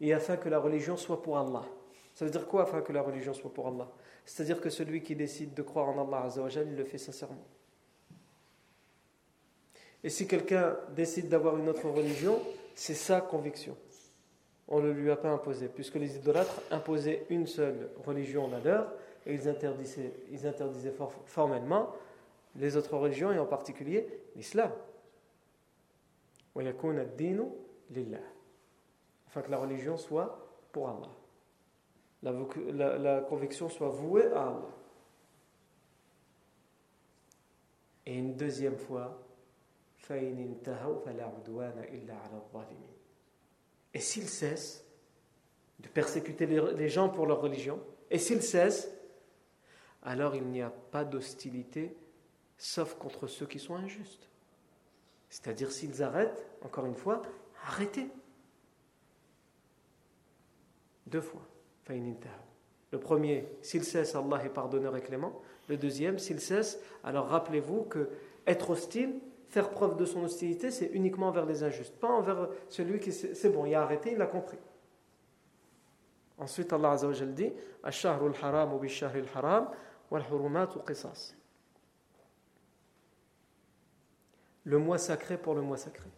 Et 0.00 0.12
afin 0.12 0.36
que 0.36 0.48
la 0.48 0.58
religion 0.58 0.96
soit 0.96 1.22
pour 1.22 1.38
Allah. 1.38 1.64
Ça 2.14 2.24
veut 2.24 2.30
dire 2.30 2.46
quoi 2.46 2.62
afin 2.62 2.80
que 2.80 2.92
la 2.92 3.02
religion 3.02 3.34
soit 3.34 3.52
pour 3.52 3.68
Allah? 3.68 3.88
C'est-à-dire 4.24 4.60
que 4.60 4.70
celui 4.70 5.02
qui 5.02 5.14
décide 5.14 5.54
de 5.54 5.62
croire 5.62 5.88
en 5.88 6.06
Allah 6.06 6.28
il 6.66 6.76
le 6.76 6.84
fait 6.84 6.98
sincèrement. 6.98 7.46
Et 10.04 10.10
si 10.10 10.26
quelqu'un 10.26 10.76
décide 10.94 11.28
d'avoir 11.28 11.56
une 11.56 11.68
autre 11.68 11.88
religion, 11.88 12.40
c'est 12.74 12.94
sa 12.94 13.20
conviction 13.20 13.76
on 14.68 14.80
ne 14.80 14.90
lui 14.90 15.10
a 15.10 15.16
pas 15.16 15.30
imposé, 15.30 15.68
puisque 15.68 15.94
les 15.96 16.16
idolâtres 16.16 16.60
imposaient 16.70 17.24
une 17.30 17.46
seule 17.46 17.90
religion 18.04 18.48
la 18.48 18.60
leur, 18.60 18.92
et 19.24 19.34
ils 19.34 19.48
interdisaient, 19.48 20.12
ils 20.30 20.46
interdisaient 20.46 20.94
formellement 21.26 21.90
les 22.56 22.76
autres 22.76 22.96
religions, 22.96 23.32
et 23.32 23.38
en 23.38 23.46
particulier 23.46 24.06
l'islam. 24.34 24.70
Que 29.42 29.50
la 29.50 29.58
religion 29.58 29.96
soit 29.96 30.38
pour 30.72 30.88
Allah. 30.88 31.10
La, 32.22 32.98
la 32.98 33.20
conviction 33.20 33.68
soit 33.68 33.90
vouée 33.90 34.26
à 34.32 34.48
Allah. 34.48 34.74
Et 38.06 38.16
une 38.16 38.34
deuxième 38.34 38.78
fois, 38.78 39.20
et 43.94 44.00
s'ils 44.00 44.28
cessent 44.28 44.84
de 45.80 45.88
persécuter 45.88 46.46
les 46.46 46.88
gens 46.88 47.08
pour 47.08 47.26
leur 47.26 47.40
religion, 47.40 47.80
et 48.10 48.18
s'ils 48.18 48.42
cessent, 48.42 48.88
alors 50.02 50.36
il 50.36 50.44
n'y 50.44 50.62
a 50.62 50.70
pas 50.70 51.04
d'hostilité 51.04 51.96
sauf 52.56 52.94
contre 52.94 53.26
ceux 53.26 53.46
qui 53.46 53.58
sont 53.58 53.74
injustes. 53.74 54.28
C'est-à-dire 55.28 55.72
s'ils 55.72 56.02
arrêtent, 56.02 56.46
encore 56.62 56.86
une 56.86 56.94
fois, 56.94 57.22
arrêtez. 57.64 58.08
Deux 61.06 61.20
fois. 61.20 61.42
Le 61.88 62.98
premier, 62.98 63.46
s'ils 63.62 63.84
cessent, 63.84 64.14
Allah 64.16 64.44
est 64.44 64.48
pardonneur 64.48 64.96
et 64.96 65.00
clément. 65.00 65.40
Le 65.68 65.76
deuxième, 65.76 66.18
s'ils 66.18 66.40
cessent, 66.40 66.80
alors 67.04 67.28
rappelez-vous 67.28 67.84
que 67.84 68.10
être 68.46 68.70
hostile, 68.70 69.20
faire 69.48 69.70
preuve 69.70 69.96
de 69.96 70.04
son 70.04 70.24
hostilité, 70.24 70.70
c'est 70.70 70.86
uniquement 70.86 71.28
envers 71.28 71.46
les 71.46 71.62
injustes, 71.62 71.96
pas 71.96 72.08
envers 72.08 72.48
celui 72.68 72.98
qui 73.00 73.12
c'est 73.12 73.48
bon, 73.50 73.66
il 73.66 73.74
a 73.74 73.82
arrêté, 73.82 74.12
il 74.12 74.22
a 74.22 74.26
compris. 74.26 74.58
Ensuite, 76.38 76.72
Allah 76.72 76.92
Azza 76.92 77.06
wa 77.08 77.14
dit 77.14 77.52
haram 77.82 78.34
haram 78.42 78.80
qisas. 80.86 81.34
Le 84.64 84.78
mois 84.78 84.98
sacré 84.98 85.38
pour 85.38 85.54
le 85.54 85.62
mois 85.62 85.76
sacré. 85.76 86.10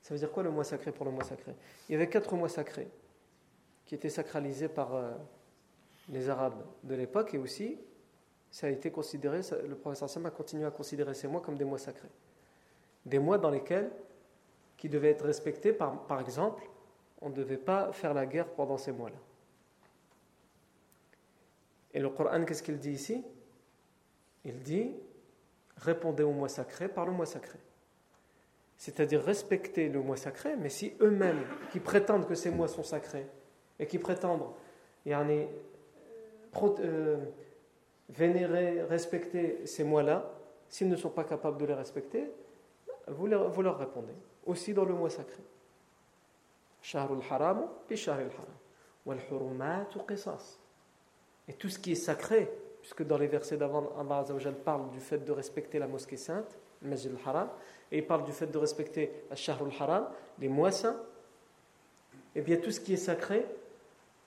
Ça 0.00 0.14
veut 0.14 0.18
dire 0.18 0.32
quoi 0.32 0.42
le 0.42 0.50
mois 0.50 0.64
sacré 0.64 0.92
pour 0.92 1.04
le 1.04 1.10
mois 1.10 1.24
sacré? 1.24 1.54
Il 1.88 1.92
y 1.92 1.94
avait 1.94 2.08
quatre 2.08 2.34
mois 2.34 2.48
sacrés 2.48 2.88
qui 3.86 3.94
étaient 3.94 4.10
sacralisés 4.10 4.68
par 4.68 4.94
euh, 4.94 5.12
les 6.08 6.28
Arabes 6.28 6.62
de 6.82 6.94
l'époque 6.94 7.34
et 7.34 7.38
aussi 7.38 7.78
ça 8.50 8.66
a 8.68 8.70
été 8.70 8.90
considéré, 8.90 9.40
le 9.68 9.74
professeur 9.74 10.08
Sam 10.08 10.26
a 10.26 10.30
continué 10.30 10.64
à 10.64 10.70
considérer 10.70 11.14
ces 11.14 11.28
mois 11.28 11.40
comme 11.40 11.56
des 11.56 11.64
mois 11.64 11.78
sacrés. 11.78 12.08
Des 13.04 13.18
mois 13.18 13.38
dans 13.38 13.50
lesquels, 13.50 13.90
qui 14.76 14.88
devaient 14.88 15.10
être 15.10 15.24
respectés, 15.24 15.72
par, 15.72 16.06
par 16.06 16.20
exemple, 16.20 16.62
on 17.20 17.28
ne 17.28 17.34
devait 17.34 17.56
pas 17.56 17.92
faire 17.92 18.14
la 18.14 18.26
guerre 18.26 18.48
pendant 18.48 18.78
ces 18.78 18.92
mois-là. 18.92 19.16
Et 21.92 22.00
le 22.00 22.10
Coran, 22.10 22.44
qu'est-ce 22.44 22.62
qu'il 22.62 22.78
dit 22.78 22.92
ici? 22.92 23.24
Il 24.44 24.62
dit 24.62 24.92
répondez 25.78 26.22
au 26.22 26.32
mois 26.32 26.48
sacré 26.48 26.88
par 26.88 27.04
le 27.04 27.12
mois 27.12 27.26
sacré. 27.26 27.58
C'est-à-dire 28.78 29.22
respecter 29.22 29.88
le 29.88 30.00
mois 30.00 30.16
sacré, 30.16 30.56
mais 30.56 30.68
si 30.68 30.94
eux-mêmes, 31.00 31.44
qui 31.72 31.80
prétendent 31.80 32.26
que 32.26 32.34
ces 32.34 32.50
mois 32.50 32.68
sont 32.68 32.82
sacrés, 32.82 33.26
et 33.78 33.86
qui 33.86 33.98
prétendent, 33.98 34.48
en 35.06 35.28
a, 35.28 35.46
vénérer, 38.08 38.82
respecter 38.82 39.66
ces 39.66 39.84
mois-là, 39.84 40.30
s'ils 40.68 40.88
ne 40.88 40.96
sont 40.96 41.10
pas 41.10 41.24
capables 41.24 41.58
de 41.58 41.66
les 41.66 41.74
respecter, 41.74 42.30
vous 43.08 43.26
leur, 43.26 43.78
répondez. 43.78 44.14
Aussi 44.46 44.72
dans 44.72 44.84
le 44.84 44.94
mois 44.94 45.10
sacré. 45.10 45.42
haram, 46.94 47.20
haram. 47.30 47.68
Et 51.48 51.52
tout 51.52 51.68
ce 51.68 51.78
qui 51.78 51.92
est 51.92 51.96
sacré, 51.96 52.50
puisque 52.80 53.04
dans 53.04 53.18
les 53.18 53.26
versets 53.26 53.56
d'avant, 53.56 53.92
Allah 53.98 54.24
parle 54.64 54.90
du 54.90 55.00
fait 55.00 55.18
de 55.18 55.32
respecter 55.32 55.78
la 55.78 55.86
mosquée 55.86 56.16
sainte, 56.16 56.56
le 56.82 56.90
Masjid 56.90 57.10
al-Haram, 57.10 57.48
et 57.90 57.98
il 57.98 58.06
parle 58.06 58.24
du 58.24 58.32
fait 58.32 58.46
de 58.46 58.58
respecter 58.58 59.24
al-Shahr 59.30 59.62
al-Haram, 59.62 60.08
les 60.38 60.48
mois 60.48 60.72
saints, 60.72 61.00
eh 62.34 62.42
bien 62.42 62.56
tout 62.56 62.70
ce 62.70 62.80
qui 62.80 62.94
est 62.94 62.98
sacré, 62.98 63.46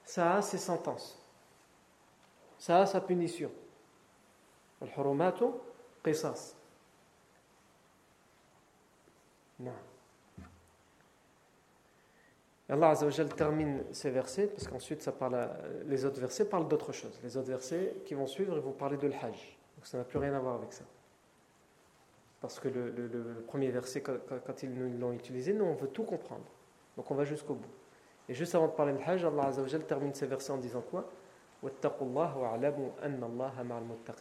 ça 0.09 0.37
a 0.37 0.41
ses 0.41 0.57
sentences. 0.57 1.23
Ça 2.57 2.81
a 2.81 2.85
sa 2.87 2.99
punition. 2.99 3.51
Al-Hurumatu 4.81 5.45
qisas. 6.03 6.55
Non. 9.59 9.71
Allah 12.69 12.89
Azzawajal 12.89 13.29
termine 13.35 13.83
ces 13.91 14.09
versets, 14.09 14.47
parce 14.47 14.67
qu'ensuite 14.67 15.03
ça 15.03 15.11
parle 15.11 15.47
les 15.85 16.05
autres 16.05 16.19
versets 16.19 16.45
parlent 16.45 16.67
d'autre 16.67 16.91
chose. 16.91 17.19
Les 17.23 17.37
autres 17.37 17.49
versets 17.49 17.97
qui 18.05 18.15
vont 18.15 18.25
suivre, 18.25 18.55
ils 18.55 18.63
vont 18.63 18.71
parler 18.71 18.97
de 18.97 19.07
l'Hajj. 19.07 19.59
Donc 19.75 19.85
ça 19.85 19.99
n'a 19.99 20.03
plus 20.03 20.17
rien 20.17 20.33
à 20.33 20.39
voir 20.39 20.55
avec 20.55 20.73
ça. 20.73 20.85
Parce 22.41 22.59
que 22.59 22.67
le, 22.67 23.43
premier 23.45 23.69
verset, 23.69 24.01
quand, 24.01 24.63
ils 24.63 24.73
nous 24.73 24.97
l'ont 24.97 25.11
utilisé, 25.11 25.53
nous 25.53 25.65
on 25.65 25.75
veut 25.75 25.89
tout 25.89 26.03
comprendre. 26.03 26.45
Donc 26.97 27.11
on 27.11 27.15
va 27.15 27.25
jusqu'au 27.25 27.53
bout. 27.53 27.78
Et 28.29 28.35
juste 28.35 28.53
avant 28.53 28.67
de 28.67 28.73
parler 28.73 28.93
de 28.93 28.99
Hajj, 29.03 29.25
Allah 29.25 29.45
Azzawajal 29.47 29.85
termine 29.85 30.13
ces 30.13 30.27
versets 30.27 30.51
en 30.51 30.57
disant 30.57 30.81
quoi? 30.81 31.09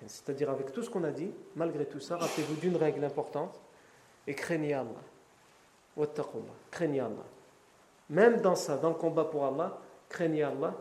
C'est-à-dire 0.07 0.51
avec 0.51 0.73
tout 0.73 0.83
ce 0.83 0.91
qu'on 0.91 1.05
a 1.05 1.11
dit, 1.11 1.31
malgré 1.55 1.87
tout 1.87 2.01
ça, 2.01 2.17
rappelez-vous 2.17 2.57
d'une 2.57 2.77
règle 2.77 3.05
importante 3.05 3.61
et 4.27 4.35
craignez 4.35 4.75
Allah. 4.75 4.91
Craignez 6.71 7.01
Allah. 7.01 7.25
Même 8.11 8.41
dans 8.41 8.57
ça, 8.57 8.77
dans 8.79 8.89
le 8.89 8.95
combat 8.97 9.25
pour 9.25 9.45
Allah, 9.45 9.79
craignez 10.09 10.43
Allah. 10.43 10.75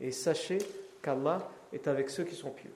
Et 0.00 0.10
sachez 0.10 0.58
qu'Allah 1.02 1.48
est 1.72 1.86
avec 1.86 2.10
ceux 2.10 2.24
qui 2.24 2.34
sont 2.34 2.50
pieux. 2.50 2.72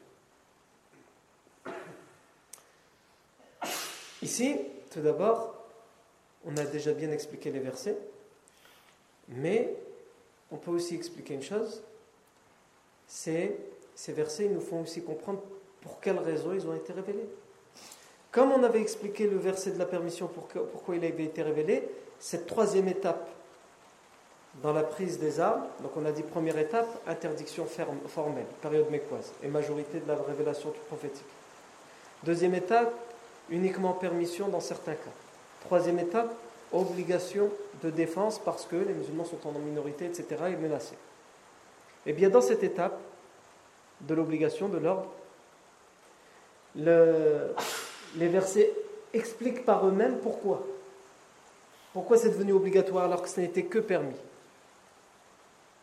Ici, 4.22 4.60
tout 4.92 5.00
d'abord, 5.00 5.61
on 6.44 6.56
a 6.56 6.64
déjà 6.64 6.92
bien 6.92 7.10
expliqué 7.10 7.50
les 7.50 7.60
versets, 7.60 7.96
mais 9.28 9.74
on 10.50 10.56
peut 10.56 10.70
aussi 10.70 10.94
expliquer 10.94 11.34
une 11.34 11.42
chose, 11.42 11.82
ces 13.06 13.56
versets 14.08 14.48
nous 14.48 14.60
font 14.60 14.82
aussi 14.82 15.02
comprendre 15.02 15.40
pour 15.80 16.00
quelle 16.00 16.18
raison 16.18 16.52
ils 16.52 16.66
ont 16.66 16.74
été 16.74 16.92
révélés. 16.92 17.28
Comme 18.30 18.52
on 18.52 18.62
avait 18.62 18.80
expliqué 18.80 19.26
le 19.26 19.36
verset 19.36 19.72
de 19.72 19.78
la 19.78 19.86
permission, 19.86 20.28
pourquoi 20.28 20.96
il 20.96 21.04
avait 21.04 21.24
été 21.24 21.42
révélé, 21.42 21.88
cette 22.18 22.46
troisième 22.46 22.88
étape 22.88 23.28
dans 24.62 24.72
la 24.72 24.82
prise 24.82 25.18
des 25.18 25.40
armes, 25.40 25.64
donc 25.82 25.96
on 25.96 26.04
a 26.04 26.12
dit 26.12 26.22
première 26.22 26.58
étape, 26.58 26.86
interdiction 27.06 27.66
formelle, 28.06 28.46
période 28.60 28.90
mécoise, 28.90 29.32
et 29.42 29.48
majorité 29.48 30.00
de 30.00 30.08
la 30.08 30.16
révélation 30.16 30.72
prophétique. 30.88 31.26
Deuxième 32.22 32.54
étape, 32.54 32.94
uniquement 33.50 33.92
permission 33.92 34.48
dans 34.48 34.60
certains 34.60 34.94
cas. 34.94 35.10
Troisième 35.64 35.98
étape, 35.98 36.34
obligation 36.72 37.50
de 37.82 37.90
défense 37.90 38.38
parce 38.38 38.66
que 38.66 38.76
les 38.76 38.94
musulmans 38.94 39.24
sont 39.24 39.46
en 39.46 39.52
minorité, 39.52 40.06
etc., 40.06 40.26
et 40.48 40.56
menacés. 40.56 40.96
Et 42.04 42.10
eh 42.10 42.12
bien 42.12 42.30
dans 42.30 42.40
cette 42.40 42.64
étape 42.64 42.98
de 44.00 44.14
l'obligation, 44.14 44.68
de 44.68 44.78
l'ordre, 44.78 45.06
le, 46.74 47.54
les 48.16 48.28
versets 48.28 48.72
expliquent 49.12 49.64
par 49.64 49.86
eux-mêmes 49.86 50.18
pourquoi. 50.18 50.66
Pourquoi 51.92 52.16
c'est 52.16 52.30
devenu 52.30 52.52
obligatoire 52.52 53.04
alors 53.04 53.22
que 53.22 53.28
ce 53.28 53.40
n'était 53.40 53.64
que 53.64 53.78
permis. 53.78 54.16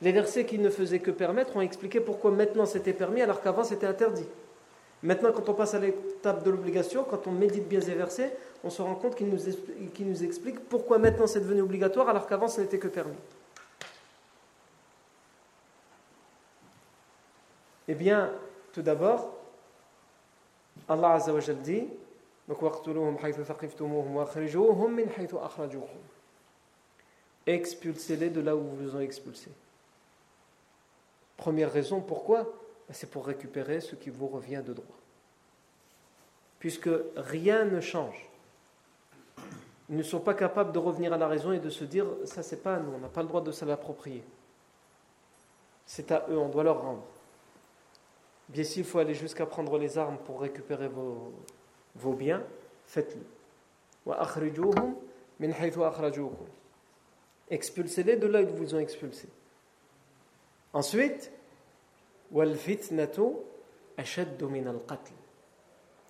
Les 0.02 0.12
versets 0.12 0.46
qui 0.46 0.58
ne 0.58 0.70
faisaient 0.70 1.00
que 1.00 1.12
permettre 1.12 1.56
ont 1.56 1.62
expliqué 1.62 2.00
pourquoi 2.00 2.32
maintenant 2.32 2.66
c'était 2.66 2.94
permis 2.94 3.22
alors 3.22 3.42
qu'avant 3.42 3.64
c'était 3.64 3.88
interdit. 3.88 4.26
Maintenant, 5.02 5.32
quand 5.32 5.48
on 5.48 5.54
passe 5.54 5.74
à 5.74 5.80
l'étape 5.80 6.44
de 6.44 6.50
l'obligation, 6.50 7.06
quand 7.06 7.26
on 7.28 7.32
médite 7.32 7.68
bien 7.68 7.80
ces 7.80 7.94
versets, 7.94 8.36
on 8.64 8.70
se 8.70 8.82
rend 8.82 8.96
compte 8.96 9.16
qu'ils 9.16 9.30
nous, 9.30 9.40
nous 10.00 10.24
expliquent 10.24 10.60
pourquoi 10.68 10.98
maintenant 10.98 11.28
c'est 11.28 11.40
devenu 11.40 11.62
obligatoire 11.62 12.10
alors 12.10 12.28
qu'avant 12.28 12.50
ce 12.50 12.60
n'était 12.60 12.80
que 12.80 12.90
permis. 12.90 13.16
Eh 17.88 17.96
bien, 17.96 18.32
tout 18.74 18.82
d'abord, 18.82 19.34
Allah 20.88 21.14
Azza 21.14 21.34
dit 21.54 21.88
Expulsez-les 27.48 28.30
de 28.30 28.42
là 28.42 28.56
où 28.56 28.60
vous 28.60 28.76
vous 28.76 28.96
ont 28.96 29.00
expulsé. 29.00 29.50
Première 31.38 31.72
raison, 31.72 32.02
pourquoi? 32.02 32.46
C'est 32.92 33.10
pour 33.10 33.26
récupérer 33.26 33.82
ce 33.82 33.96
qui 33.96 34.10
vous 34.10 34.28
revient 34.28 34.64
de 34.66 34.74
droit. 34.74 34.98
Puisque 36.60 36.90
rien 37.16 37.66
ne 37.66 37.80
change. 37.80 38.30
Ils 39.90 39.96
ne 39.96 40.04
sont 40.04 40.20
pas 40.20 40.34
capables 40.34 40.72
de 40.72 40.80
revenir 40.80 41.14
à 41.14 41.18
la 41.18 41.28
raison 41.28 41.52
et 41.52 41.60
de 41.60 41.70
se 41.70 41.84
dire 41.84 42.06
ça 42.26 42.44
c'est 42.44 42.62
pas 42.62 42.76
à 42.76 42.80
nous, 42.80 42.92
on 42.94 43.00
n'a 43.00 43.08
pas 43.08 43.24
le 43.24 43.28
droit 43.28 43.42
de 43.42 43.52
se 43.52 43.66
l'approprier. 43.66 44.24
C'est 45.86 46.12
à 46.12 46.26
eux, 46.30 46.38
on 46.38 46.50
doit 46.50 46.64
leur 46.64 46.82
rendre. 46.82 47.04
Bien 48.50 48.64
s'il 48.64 48.84
faut 48.84 49.00
aller 49.00 49.16
jusqu'à 49.16 49.46
prendre 49.46 49.78
les 49.78 49.98
armes 49.98 50.18
pour 50.26 50.42
récupérer 50.42 50.88
vos, 50.88 52.14
biens, 52.14 52.44
faites-le. 52.86 53.24
Expulsez-les 57.50 58.18
de 58.18 58.28
là 58.28 58.42
où 58.42 58.48
vous 58.56 58.76
ont 58.76 58.80
expulsé. 58.80 59.28
Ensuite, 60.74 61.32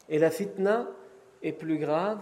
et 0.10 0.20
la 0.20 0.32
fitna 0.32 0.88
est 1.42 1.54
plus 1.54 1.78
grave 1.78 2.20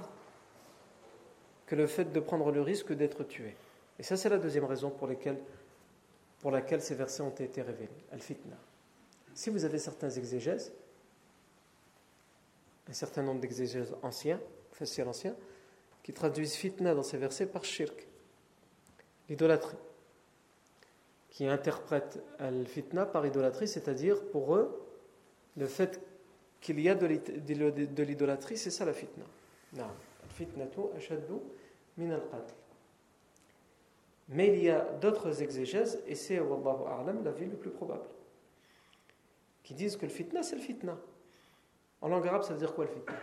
que 1.66 1.76
le 1.76 1.88
fait 1.88 2.12
de 2.12 2.20
prendre 2.20 2.52
le 2.52 2.62
risque 2.62 2.94
d'être 2.94 3.24
tué. 3.24 3.56
Et 4.00 4.04
ça, 4.04 4.16
c'est 4.18 4.30
la 4.30 4.38
deuxième 4.38 4.66
raison 4.66 4.92
pour, 4.92 5.08
laquelle 5.08 6.82
ces 6.82 6.96
versets 6.96 7.24
ont 7.24 7.32
été 7.32 7.62
révélés. 7.62 8.06
Al-fitna. 8.12 8.56
Si 9.34 9.50
vous 9.50 9.66
avez 9.66 9.80
certains 9.80 10.10
exégèses, 10.10 10.72
un 12.88 12.94
certain 12.94 13.24
nombre 13.24 13.42
d'exégèses 13.42 13.96
anciens, 14.04 14.40
anciens, 15.06 15.36
qui 16.04 16.14
traduisent 16.14 16.56
fitna 16.56 16.94
dans 16.94 17.04
ces 17.04 17.18
versets 17.18 17.48
par 17.48 17.66
shirk, 17.66 18.08
l'idolâtrie, 19.28 19.78
qui 21.38 21.46
interprètent 21.46 22.20
al-fitna 22.40 23.06
par 23.06 23.24
idolâtrie, 23.24 23.68
c'est-à-dire 23.68 24.26
pour 24.32 24.56
eux, 24.56 24.84
le 25.56 25.68
fait 25.68 26.02
qu'il 26.62 26.80
y 26.80 26.90
a 26.90 26.96
de 26.96 27.06
l'idolâtrie, 28.02 28.58
c'est 28.58 28.72
ça 28.72 28.86
la 28.86 28.94
fitna. 28.94 29.24
Mais 34.30 34.48
il 34.48 34.64
y 34.64 34.72
a 34.72 34.80
d'autres 35.00 35.44
exégèses, 35.44 36.02
et 36.08 36.16
c'est, 36.16 36.40
wallahu 36.40 36.88
a'lam, 36.88 37.24
la 37.24 37.32
vie 37.32 37.46
le 37.46 37.56
plus 37.56 37.70
probable, 37.70 38.10
qui 39.62 39.76
disent 39.76 39.96
que 39.96 40.08
le 40.08 40.12
fitna, 40.12 40.42
c'est 40.42 40.56
le 40.56 40.62
fitna. 40.64 40.98
En 42.02 42.08
langue 42.08 42.26
arabe, 42.26 42.42
ça 42.42 42.54
veut 42.54 42.60
dire 42.60 42.74
quoi 42.74 42.86
le 42.86 42.90
fitna? 42.90 43.16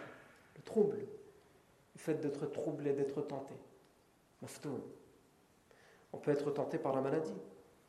Le 0.55 0.63
trouble. 0.63 0.99
Le 0.99 1.99
fait 1.99 2.15
d'être 2.15 2.47
troublé, 2.47 2.93
d'être 2.93 3.23
tenté. 3.23 3.55
On 6.13 6.19
peut 6.19 6.31
être 6.31 6.53
tenté 6.53 6.79
par 6.79 6.95
la 6.95 7.01
maladie, 7.01 7.35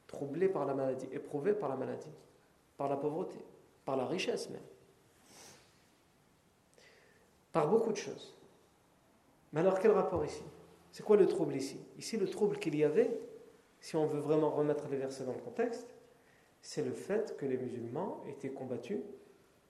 troublé 0.08 0.48
par 0.48 0.66
la 0.66 0.74
maladie, 0.74 1.08
éprouvé 1.12 1.54
par 1.54 1.70
la 1.70 1.76
maladie, 1.76 2.12
par 2.78 2.90
la 2.90 2.98
pauvreté, 2.98 3.38
par 3.86 3.98
la 3.98 4.06
richesse 4.06 4.50
même. 4.50 4.62
Par 7.52 7.70
beaucoup 7.70 7.92
de 7.92 7.98
choses. 7.98 8.36
Mais 9.54 9.62
alors 9.62 9.80
quel 9.80 9.92
rapport 9.92 10.26
ici? 10.26 10.44
C'est 10.92 11.04
quoi 11.04 11.18
le 11.18 11.28
trouble 11.28 11.56
ici? 11.56 11.80
Ici, 11.98 12.18
le 12.18 12.30
trouble 12.30 12.58
qu'il 12.58 12.76
y 12.76 12.84
avait, 12.84 13.20
si 13.80 13.96
on 13.96 14.06
veut 14.06 14.20
vraiment 14.20 14.50
remettre 14.50 14.88
les 14.90 14.98
versets 14.98 15.26
dans 15.26 15.34
le 15.34 15.40
contexte, 15.40 15.94
c'est 16.62 16.84
le 16.84 16.94
fait 16.94 17.38
que 17.38 17.46
les 17.46 17.58
musulmans 17.58 18.24
étaient 18.28 18.50
combattus 18.50 19.00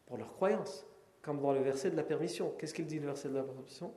pour 0.06 0.18
leur 0.18 0.34
croyance 0.34 0.86
comme 1.26 1.42
dans 1.42 1.54
le 1.54 1.60
verset 1.62 1.90
de 1.90 1.96
la 1.96 2.04
permission. 2.04 2.54
Qu'est-ce 2.58 2.74
qu'il 2.74 2.86
dit 2.86 3.00
le 3.00 3.08
verset 3.08 3.30
de 3.30 3.34
la 3.34 3.44
permission? 3.44 3.92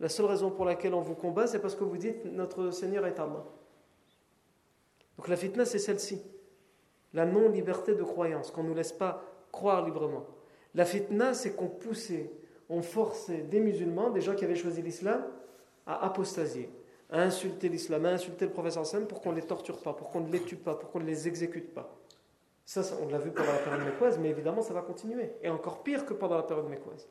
La 0.00 0.08
seule 0.08 0.26
raison 0.26 0.50
pour 0.50 0.64
laquelle 0.64 0.94
on 0.94 1.00
vous 1.00 1.14
combat, 1.14 1.46
c'est 1.46 1.58
parce 1.58 1.74
que 1.74 1.84
vous 1.84 1.96
dites 1.96 2.24
notre 2.24 2.70
Seigneur 2.70 3.06
est 3.06 3.18
Allah. 3.18 3.44
Donc 5.16 5.28
la 5.28 5.36
fitna, 5.36 5.64
c'est 5.64 5.78
celle-ci. 5.78 6.22
La 7.14 7.24
non-liberté 7.24 7.94
de 7.94 8.02
croyance, 8.02 8.50
qu'on 8.50 8.62
ne 8.62 8.68
nous 8.68 8.74
laisse 8.74 8.92
pas 8.92 9.22
croire 9.52 9.84
librement. 9.84 10.26
La 10.74 10.84
fitna, 10.84 11.32
c'est 11.32 11.56
qu'on 11.56 11.68
poussait, 11.68 12.30
on 12.68 12.82
forçait 12.82 13.38
des 13.38 13.60
musulmans, 13.60 14.10
des 14.10 14.20
gens 14.20 14.34
qui 14.34 14.44
avaient 14.44 14.54
choisi 14.54 14.82
l'islam, 14.82 15.24
à 15.86 16.04
apostasier, 16.04 16.68
à 17.10 17.22
insulter 17.22 17.70
l'islam, 17.70 18.04
à 18.04 18.10
insulter 18.10 18.44
le 18.44 18.52
professeur 18.52 18.84
Sam 18.84 19.06
pour 19.06 19.22
qu'on 19.22 19.30
ne 19.30 19.36
les 19.36 19.46
torture 19.46 19.80
pas, 19.80 19.94
pour 19.94 20.10
qu'on 20.10 20.20
ne 20.20 20.30
les 20.30 20.42
tue 20.42 20.56
pas, 20.56 20.74
pour 20.74 20.90
qu'on 20.90 21.00
ne 21.00 21.06
les 21.06 21.26
exécute 21.26 21.72
pas. 21.72 21.96
Ça, 22.66 22.82
on 23.00 23.08
l'a 23.08 23.18
vu 23.18 23.30
pendant 23.30 23.52
la 23.52 23.58
période 23.58 23.84
mécoise, 23.86 24.18
mais 24.18 24.28
évidemment, 24.28 24.60
ça 24.60 24.74
va 24.74 24.82
continuer. 24.82 25.30
Et 25.40 25.48
encore 25.48 25.84
pire 25.84 26.04
que 26.04 26.12
pendant 26.12 26.36
la 26.36 26.42
période 26.42 26.68
mécoise. 26.68 27.08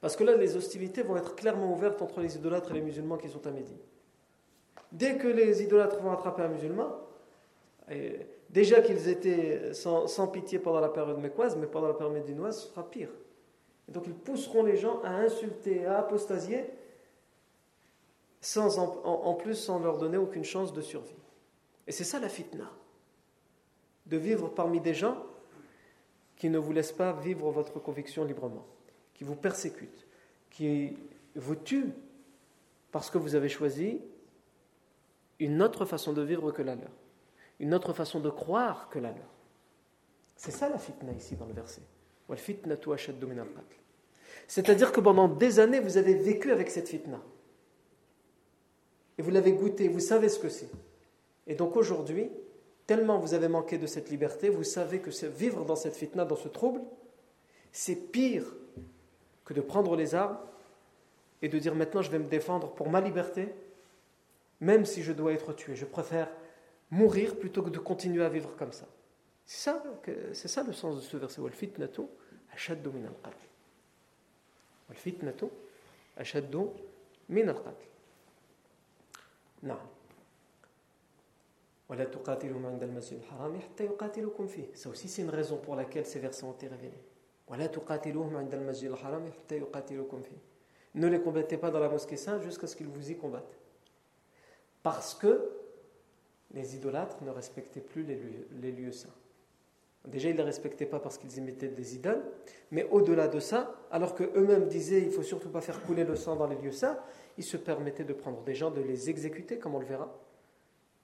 Parce 0.00 0.16
que 0.16 0.24
là, 0.24 0.36
les 0.36 0.56
hostilités 0.56 1.02
vont 1.02 1.16
être 1.16 1.34
clairement 1.34 1.72
ouvertes 1.72 2.00
entre 2.00 2.20
les 2.20 2.36
idolâtres 2.36 2.70
et 2.70 2.74
les 2.74 2.80
musulmans 2.80 3.18
qui 3.18 3.28
sont 3.28 3.46
à 3.46 3.50
Médine. 3.50 3.78
Dès 4.92 5.18
que 5.18 5.28
les 5.28 5.62
idolâtres 5.62 6.00
vont 6.00 6.10
attraper 6.10 6.42
un 6.42 6.48
musulman, 6.48 6.96
Déjà 8.50 8.80
qu'ils 8.80 9.08
étaient 9.08 9.72
sans, 9.74 10.26
pitié 10.26 10.58
pendant 10.58 10.80
la 10.80 10.88
période 10.88 11.18
mécoise, 11.18 11.56
mais 11.56 11.68
pendant 11.68 11.86
la 11.86 11.94
période 11.94 12.14
médinoise, 12.14 12.62
ce 12.62 12.68
sera 12.68 12.88
pire. 12.88 13.10
donc 13.88 14.06
ils 14.06 14.14
pousseront 14.14 14.64
les 14.64 14.76
gens 14.76 15.00
à 15.02 15.10
insulter, 15.10 15.86
à 15.86 15.98
apostasier, 15.98 16.64
sans 18.40 18.78
en, 18.78 19.34
plus 19.34 19.54
sans 19.54 19.78
leur 19.78 19.98
donner 19.98 20.16
aucune 20.16 20.44
chance 20.44 20.72
de 20.72 20.80
survie. 20.80 21.14
Et 21.86 21.92
c'est 21.92 22.04
ça 22.04 22.18
la 22.18 22.28
fitna. 22.28 22.70
De 24.06 24.16
vivre 24.16 24.48
parmi 24.48 24.80
des 24.80 24.94
gens 24.94 25.24
qui 26.36 26.48
ne 26.48 26.58
vous 26.58 26.72
laissent 26.72 26.92
pas 26.92 27.12
vivre 27.12 27.50
votre 27.52 27.78
conviction 27.80 28.24
librement, 28.24 28.66
qui 29.20 29.24
vous 29.24 29.36
persécutent, 29.36 30.06
qui 30.48 30.96
vous 31.34 31.54
tuent 31.54 31.92
parce 32.90 33.10
que 33.10 33.18
vous 33.18 33.34
avez 33.34 33.50
choisi 33.50 34.00
une 35.38 35.60
autre 35.60 35.84
façon 35.84 36.14
de 36.14 36.22
vivre 36.22 36.52
que 36.52 36.62
la 36.62 36.74
leur 36.74 36.90
une 37.60 37.74
autre 37.74 37.92
façon 37.92 38.20
de 38.20 38.30
croire 38.30 38.88
que 38.88 38.98
la 38.98 39.10
leur. 39.10 39.28
C'est 40.34 40.50
ça 40.50 40.68
la 40.68 40.78
fitna 40.78 41.12
ici 41.12 41.36
dans 41.36 41.44
le 41.44 41.52
verset. 41.52 41.82
C'est-à-dire 44.48 44.92
que 44.92 45.00
pendant 45.00 45.28
des 45.28 45.60
années, 45.60 45.80
vous 45.80 45.98
avez 45.98 46.14
vécu 46.14 46.50
avec 46.50 46.70
cette 46.70 46.88
fitna. 46.88 47.20
Et 49.18 49.22
vous 49.22 49.30
l'avez 49.30 49.52
goûté, 49.52 49.88
vous 49.88 50.00
savez 50.00 50.30
ce 50.30 50.38
que 50.38 50.48
c'est. 50.48 50.70
Et 51.46 51.54
donc 51.54 51.76
aujourd'hui, 51.76 52.30
tellement 52.86 53.18
vous 53.18 53.34
avez 53.34 53.48
manqué 53.48 53.76
de 53.76 53.86
cette 53.86 54.08
liberté, 54.08 54.48
vous 54.48 54.64
savez 54.64 55.00
que 55.00 55.10
vivre 55.26 55.66
dans 55.66 55.76
cette 55.76 55.96
fitna, 55.96 56.24
dans 56.24 56.36
ce 56.36 56.48
trouble, 56.48 56.80
c'est 57.72 58.10
pire 58.10 58.46
que 59.49 59.53
de 59.53 59.61
prendre 59.61 59.95
les 59.95 60.15
armes 60.15 60.37
et 61.41 61.49
de 61.49 61.59
dire 61.59 61.75
maintenant 61.75 62.01
je 62.01 62.09
vais 62.09 62.19
me 62.19 62.27
défendre 62.27 62.73
pour 62.73 62.89
ma 62.89 63.01
liberté, 63.01 63.53
même 64.59 64.85
si 64.85 65.03
je 65.03 65.11
dois 65.11 65.33
être 65.33 65.53
tué. 65.53 65.75
Je 65.75 65.85
préfère 65.85 66.29
mourir 66.91 67.37
plutôt 67.37 67.61
que 67.61 67.69
de 67.69 67.79
continuer 67.79 68.23
à 68.23 68.29
vivre 68.29 68.55
comme 68.55 68.71
ça. 68.71 68.87
C'est 69.45 69.69
ça, 69.69 69.83
c'est 70.33 70.47
ça 70.47 70.63
le 70.63 70.73
sens 70.73 70.95
de 70.95 71.01
ce 71.01 71.17
verset. 71.17 71.41
والفتنة 71.41 72.07
أشد 72.53 72.87
من 72.87 73.05
القتل. 73.05 73.47
والفتنة 74.89 75.49
أشد 76.17 76.69
من 77.29 77.49
القتل. 77.49 77.85
نعم. 79.63 79.87
ولا 81.89 82.03
تقاتلهم 82.03 82.65
عند 82.65 82.83
المسجد 82.83 83.19
الحرام 83.19 83.59
حتى 83.59 83.85
يقاتلوكم 83.85 84.47
فيه. 84.47 84.73
Ça 84.73 84.89
aussi 84.89 85.07
c'est 85.07 85.21
une 85.21 85.29
raison 85.29 85.57
pour 85.57 85.75
laquelle 85.75 86.05
ces 86.05 86.19
versets 86.19 86.43
ont 86.43 86.53
été 86.53 86.67
révélés. 86.67 87.03
ne 90.94 91.08
les 91.08 91.20
combattez 91.20 91.56
pas 91.56 91.70
dans 91.70 91.80
la 91.80 91.88
mosquée 91.88 92.16
sainte 92.16 92.42
jusqu'à 92.42 92.66
ce 92.66 92.76
qu'ils 92.76 92.88
vous 92.88 93.10
y 93.10 93.16
combattent. 93.16 93.58
Parce 94.82 95.14
que 95.14 95.50
les 96.52 96.76
idolâtres 96.76 97.22
ne 97.22 97.30
respectaient 97.30 97.80
plus 97.80 98.04
les 98.04 98.72
lieux, 98.72 98.92
saints. 98.92 99.08
Déjà, 100.06 100.28
ils 100.28 100.32
ne 100.32 100.38
les 100.38 100.44
respectaient 100.44 100.86
pas 100.86 100.98
parce 100.98 101.18
qu'ils 101.18 101.36
imitaient 101.38 101.68
des 101.68 101.94
idoles, 101.94 102.22
mais 102.70 102.88
au-delà 102.90 103.28
de 103.28 103.38
ça, 103.38 103.74
alors 103.90 104.14
qu'eux-mêmes 104.14 104.66
disaient 104.66 105.00
il 105.00 105.08
ne 105.08 105.12
faut 105.12 105.22
surtout 105.22 105.50
pas 105.50 105.60
faire 105.60 105.82
couler 105.82 106.04
le 106.04 106.16
sang 106.16 106.36
dans 106.36 106.46
les 106.46 106.56
lieux 106.56 106.72
saints, 106.72 106.98
ils 107.36 107.44
se 107.44 107.56
permettaient 107.56 108.04
de 108.04 108.14
prendre 108.14 108.42
des 108.42 108.54
gens, 108.54 108.70
de 108.70 108.80
les 108.80 109.10
exécuter, 109.10 109.58
comme 109.58 109.74
on 109.74 109.78
le 109.78 109.86
verra. 109.86 110.16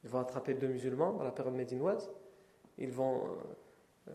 Ils 0.03 0.11
vont 0.11 0.21
attraper 0.21 0.55
deux 0.55 0.69
musulmans 0.69 1.13
dans 1.13 1.25
la 1.25 1.31
période 1.31 1.55
médinoise, 1.55 2.11
ils 2.79 2.91
vont 2.91 3.23
euh, 4.09 4.13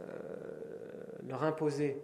leur 1.27 1.43
imposer 1.43 2.01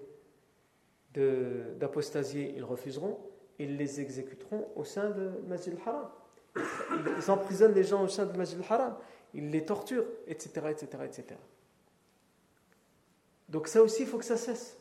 d'apostasier, 1.16 2.54
ils 2.56 2.64
refuseront, 2.64 3.18
ils 3.58 3.76
les 3.76 4.00
exécuteront 4.00 4.68
au 4.76 4.84
sein 4.84 5.10
de 5.10 5.30
Masjid 5.46 5.74
al-Haram. 5.74 6.08
Ils 7.18 7.30
emprisonnent 7.30 7.74
les 7.74 7.84
gens 7.84 8.02
au 8.02 8.08
sein 8.08 8.26
de 8.26 8.36
Masjid 8.36 8.58
al-Haram 8.58 8.96
il 9.34 9.50
les 9.50 9.64
torture, 9.64 10.04
etc., 10.26 10.66
etc., 10.70 10.86
etc. 11.04 11.24
Donc 13.48 13.68
ça 13.68 13.82
aussi, 13.82 14.02
il 14.02 14.08
faut 14.08 14.18
que 14.18 14.24
ça 14.24 14.36
cesse. 14.36 14.78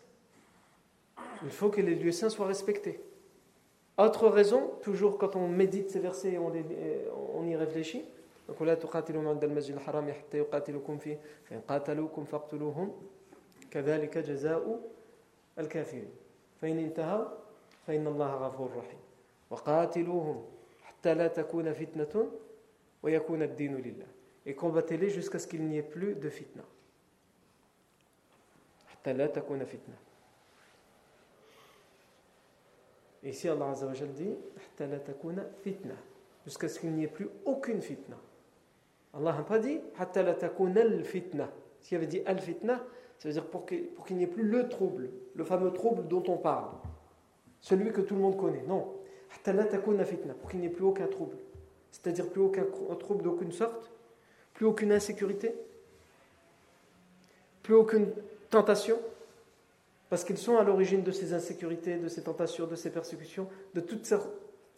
Il 1.44 1.50
faut 1.50 1.70
que 1.70 1.82
les 1.82 1.96
lieux 1.96 2.12
saints 2.12 2.30
soient 2.30 2.48
respectés. 2.48 3.02
Autre 3.98 4.28
raison, 4.28 4.72
toujours 4.82 5.18
quand 5.18 5.36
on 5.36 5.48
médite 5.48 5.90
ces 5.92 6.00
versets 6.00 6.34
et 6.34 6.38
on, 6.38 6.52
on 7.36 7.48
y 7.48 7.56
réfléchit, 7.56 8.04
donc 8.48 8.62
ولا 8.62 8.76
تقاتلوا 8.76 9.30
عند 9.30 9.44
المسجد 9.44 9.76
الحرام 9.76 10.12
حتى 10.12 10.38
يقاتلوكم 10.38 10.98
فيه 10.98 11.20
فإن 11.46 11.62
قاتلوكم 11.62 12.26
فاقتلوهم 12.26 12.92
كذلك 13.72 14.18
جزاء 14.18 14.80
الكافرين 15.60 16.10
فإن 16.62 16.80
انتهوا 16.80 17.26
فإن 17.88 18.08
الله 18.08 18.36
غفور 18.36 18.70
رحيم 18.78 19.00
وقاتلوهم 19.50 20.46
حتى 20.84 21.14
لا 21.14 21.28
تكون 21.28 21.74
فتنة 21.74 22.32
ويكون 23.04 23.44
الدين 23.44 23.76
لله 23.76 24.08
et 24.46 24.56
combattez-les 24.56 25.10
jusqu'à 25.10 25.40
ce 25.40 25.48
qu'il 25.48 25.64
n'y 25.64 25.78
ait 25.78 25.84
plus 25.84 26.16
de 26.16 26.30
fitna. 26.30 26.64
Et 33.24 33.30
ici, 33.30 33.50
Allah 33.50 33.70
Azza 33.70 33.86
wa 33.86 33.94
dit 33.94 34.36
fitna, 35.64 35.96
jusqu'à 36.46 36.70
ce 36.70 36.80
qu'il 36.80 36.92
n'y 36.92 37.04
ait 37.04 37.08
plus 37.08 37.30
aucune 37.46 37.82
fitna. 37.82 38.18
Allah 39.14 39.34
n'a 39.34 39.44
pas 39.44 39.60
dit 39.60 39.80
fitna. 41.04 41.52
S'il 41.82 41.98
avait 41.98 42.08
dit 42.08 42.22
al 42.26 42.40
fitna, 42.40 42.84
ça 43.19 43.29
veut 43.29 43.33
dire 43.33 43.47
pour 43.47 43.67
qu'il 43.67 44.17
n'y 44.17 44.23
ait 44.23 44.29
plus 44.29 44.43
le 44.43 44.69
trouble, 44.69 45.11
le 45.35 45.45
fameux 45.45 45.73
trouble 45.73 46.07
dont 46.09 46.25
on 46.29 46.37
parle, 46.37 46.69
celui 47.61 47.93
que 47.93 48.01
tout 48.01 48.15
le 48.15 48.21
monde 48.21 48.37
connaît. 48.37 48.63
Non, 48.69 48.93
pour 50.41 50.51
qu'il 50.51 50.61
n'y 50.61 50.67
ait 50.67 50.71
plus 50.71 50.85
aucun 50.85 51.07
trouble, 51.07 51.37
c'est-à-dire 51.91 52.29
plus 52.29 52.41
aucun 52.41 52.65
trouble 52.99 53.23
d'aucune 53.23 53.53
sorte, 53.53 53.91
plus 54.55 54.67
aucune 54.67 54.93
insécurité, 54.93 55.55
plus 57.63 57.75
aucune 57.75 58.13
tentation, 58.51 58.99
parce 60.09 60.25
qu'ils 60.25 60.39
sont 60.39 60.57
à 60.57 60.63
l'origine 60.63 61.03
de 61.03 61.11
ces 61.11 61.33
insécurités, 61.33 61.97
de 61.97 62.09
ces 62.09 62.23
tentations, 62.23 62.67
de 62.67 62.77
ces 62.77 62.91
persécutions, 62.91 63.49
de 63.75 63.81
toutes 63.81 64.07
sortes 64.07 64.31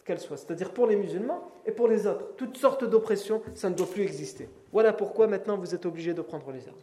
qu'elles 0.03 0.19
soient. 0.19 0.37
C'est-à-dire 0.37 0.73
pour 0.73 0.87
les 0.87 0.95
musulmans 0.95 1.51
et 1.65 1.71
pour 1.71 1.87
les 1.87 2.07
autres. 2.07 2.35
Toutes 2.35 2.57
sortes 2.57 2.83
d'oppressions, 2.83 3.43
ça 3.53 3.69
ne 3.69 3.75
doit 3.75 3.85
plus 3.85 4.03
exister. 4.03 4.49
Voilà 4.71 4.91
pourquoi 4.91 5.27
maintenant 5.27 5.57
vous 5.57 5.75
êtes 5.75 5.85
obligés 5.85 6.15
de 6.15 6.21
prendre 6.21 6.51
les 6.51 6.67
armes. 6.67 6.77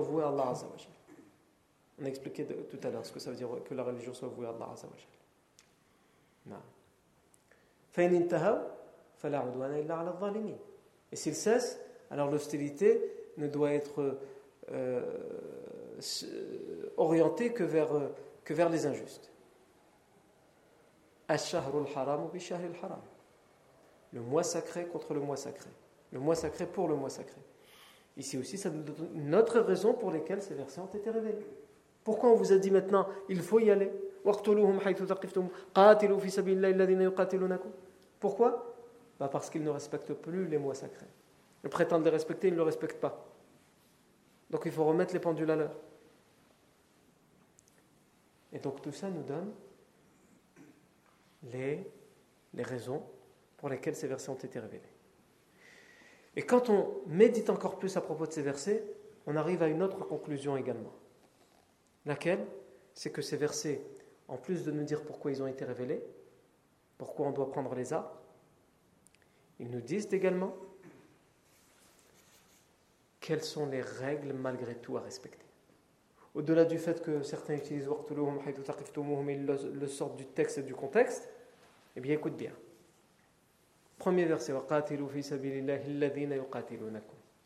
Vouée 0.00 0.24
à 0.24 0.28
Allah 0.28 0.50
Azzawajal. 0.50 0.92
On 2.00 2.04
a 2.04 2.08
expliqué 2.08 2.46
tout 2.46 2.78
à 2.82 2.90
l'heure 2.90 3.04
ce 3.04 3.12
que 3.12 3.20
ça 3.20 3.30
veut 3.30 3.36
dire 3.36 3.48
que 3.64 3.74
la 3.74 3.82
religion 3.82 4.14
soit 4.14 4.28
vouée 4.28 4.46
à 4.46 4.50
Allah. 4.50 4.68
Et 11.12 11.16
s'il 11.16 11.34
cesse, 11.34 11.78
alors 12.10 12.30
l'hostilité 12.30 13.00
ne 13.36 13.46
doit 13.48 13.72
être 13.72 14.18
euh, 14.72 15.02
orientée 16.96 17.52
que 17.52 17.64
vers, 17.64 17.92
euh, 17.94 18.08
que 18.44 18.54
vers 18.54 18.68
les 18.68 18.86
injustes. 18.86 19.29
Le 24.12 24.20
mois 24.20 24.42
sacré 24.42 24.86
contre 24.86 25.14
le 25.14 25.20
mois 25.20 25.36
sacré. 25.36 25.70
Le 26.12 26.18
mois 26.18 26.34
sacré 26.34 26.66
pour 26.66 26.88
le 26.88 26.96
mois 26.96 27.10
sacré. 27.10 27.40
Ici 28.16 28.36
aussi, 28.36 28.58
ça 28.58 28.70
nous 28.70 28.82
donne 28.82 29.10
une 29.14 29.34
autre 29.34 29.60
raison 29.60 29.94
pour 29.94 30.10
laquelle 30.10 30.42
ces 30.42 30.54
versets 30.54 30.80
ont 30.80 30.86
été 30.86 31.08
révélés. 31.10 31.46
Pourquoi 32.02 32.30
on 32.30 32.34
vous 32.34 32.52
a 32.52 32.58
dit 32.58 32.70
maintenant, 32.70 33.06
il 33.28 33.40
faut 33.40 33.60
y 33.60 33.70
aller? 33.70 33.92
Pourquoi? 38.18 38.74
Bah 39.18 39.28
Parce 39.28 39.50
qu'ils 39.50 39.62
ne 39.62 39.70
respectent 39.70 40.14
plus 40.14 40.46
les 40.48 40.58
mois 40.58 40.74
sacrés. 40.74 41.06
Ils 41.62 41.70
prétendent 41.70 42.04
les 42.04 42.10
respecter, 42.10 42.48
ils 42.48 42.54
ne 42.54 42.58
le 42.58 42.64
respectent 42.64 43.00
pas. 43.00 43.24
Donc 44.50 44.62
il 44.64 44.72
faut 44.72 44.84
remettre 44.84 45.14
les 45.14 45.20
pendules 45.20 45.50
à 45.50 45.56
l'heure. 45.56 45.76
Et 48.52 48.58
donc 48.58 48.82
tout 48.82 48.92
ça 48.92 49.08
nous 49.08 49.22
donne 49.22 49.52
les, 51.44 51.86
raisons 52.58 53.02
pour 53.56 53.68
lesquelles 53.68 53.96
ces 53.96 54.08
versets 54.08 54.30
ont 54.30 54.34
été 54.34 54.58
révélés. 54.58 54.82
Et 56.36 56.42
quand 56.42 56.70
on 56.70 57.00
médite 57.06 57.50
encore 57.50 57.78
plus 57.78 57.96
à 57.96 58.00
propos 58.00 58.26
de 58.26 58.32
ces 58.32 58.42
versets, 58.42 58.84
on 59.26 59.36
arrive 59.36 59.62
à 59.62 59.68
une 59.68 59.82
autre 59.82 60.04
conclusion 60.04 60.56
également. 60.56 60.92
Laquelle? 62.06 62.46
C'est 62.94 63.10
que 63.10 63.22
ces 63.22 63.36
versets, 63.36 63.82
en 64.28 64.36
plus 64.36 64.64
de 64.64 64.72
nous 64.72 64.82
dire 64.82 65.04
pourquoi 65.04 65.30
ils 65.30 65.42
ont 65.42 65.46
été 65.46 65.64
révélés, 65.64 66.02
pourquoi 66.98 67.26
on 67.26 67.30
doit 67.30 67.50
prendre 67.50 67.74
les 67.74 67.92
arts, 67.92 68.20
ils 69.58 69.70
nous 69.70 69.80
disent 69.80 70.08
également 70.12 70.54
quelles 73.20 73.44
sont 73.44 73.66
les 73.66 73.82
règles 73.82 74.32
malgré 74.32 74.74
tout 74.74 74.96
à 74.96 75.00
respecter. 75.00 75.49
Au-delà 76.34 76.64
du 76.64 76.78
fait 76.78 77.02
que 77.02 77.22
certains 77.22 77.54
utilisent 77.54 77.88
ils 79.28 79.46
le 79.46 79.86
sortent 79.86 80.16
du 80.16 80.26
texte 80.26 80.58
et 80.58 80.62
du 80.62 80.74
contexte, 80.74 81.28
eh 81.96 82.00
bien 82.00 82.14
écoute 82.14 82.36
bien. 82.36 82.52
Premier 83.98 84.24
verset 84.24 84.54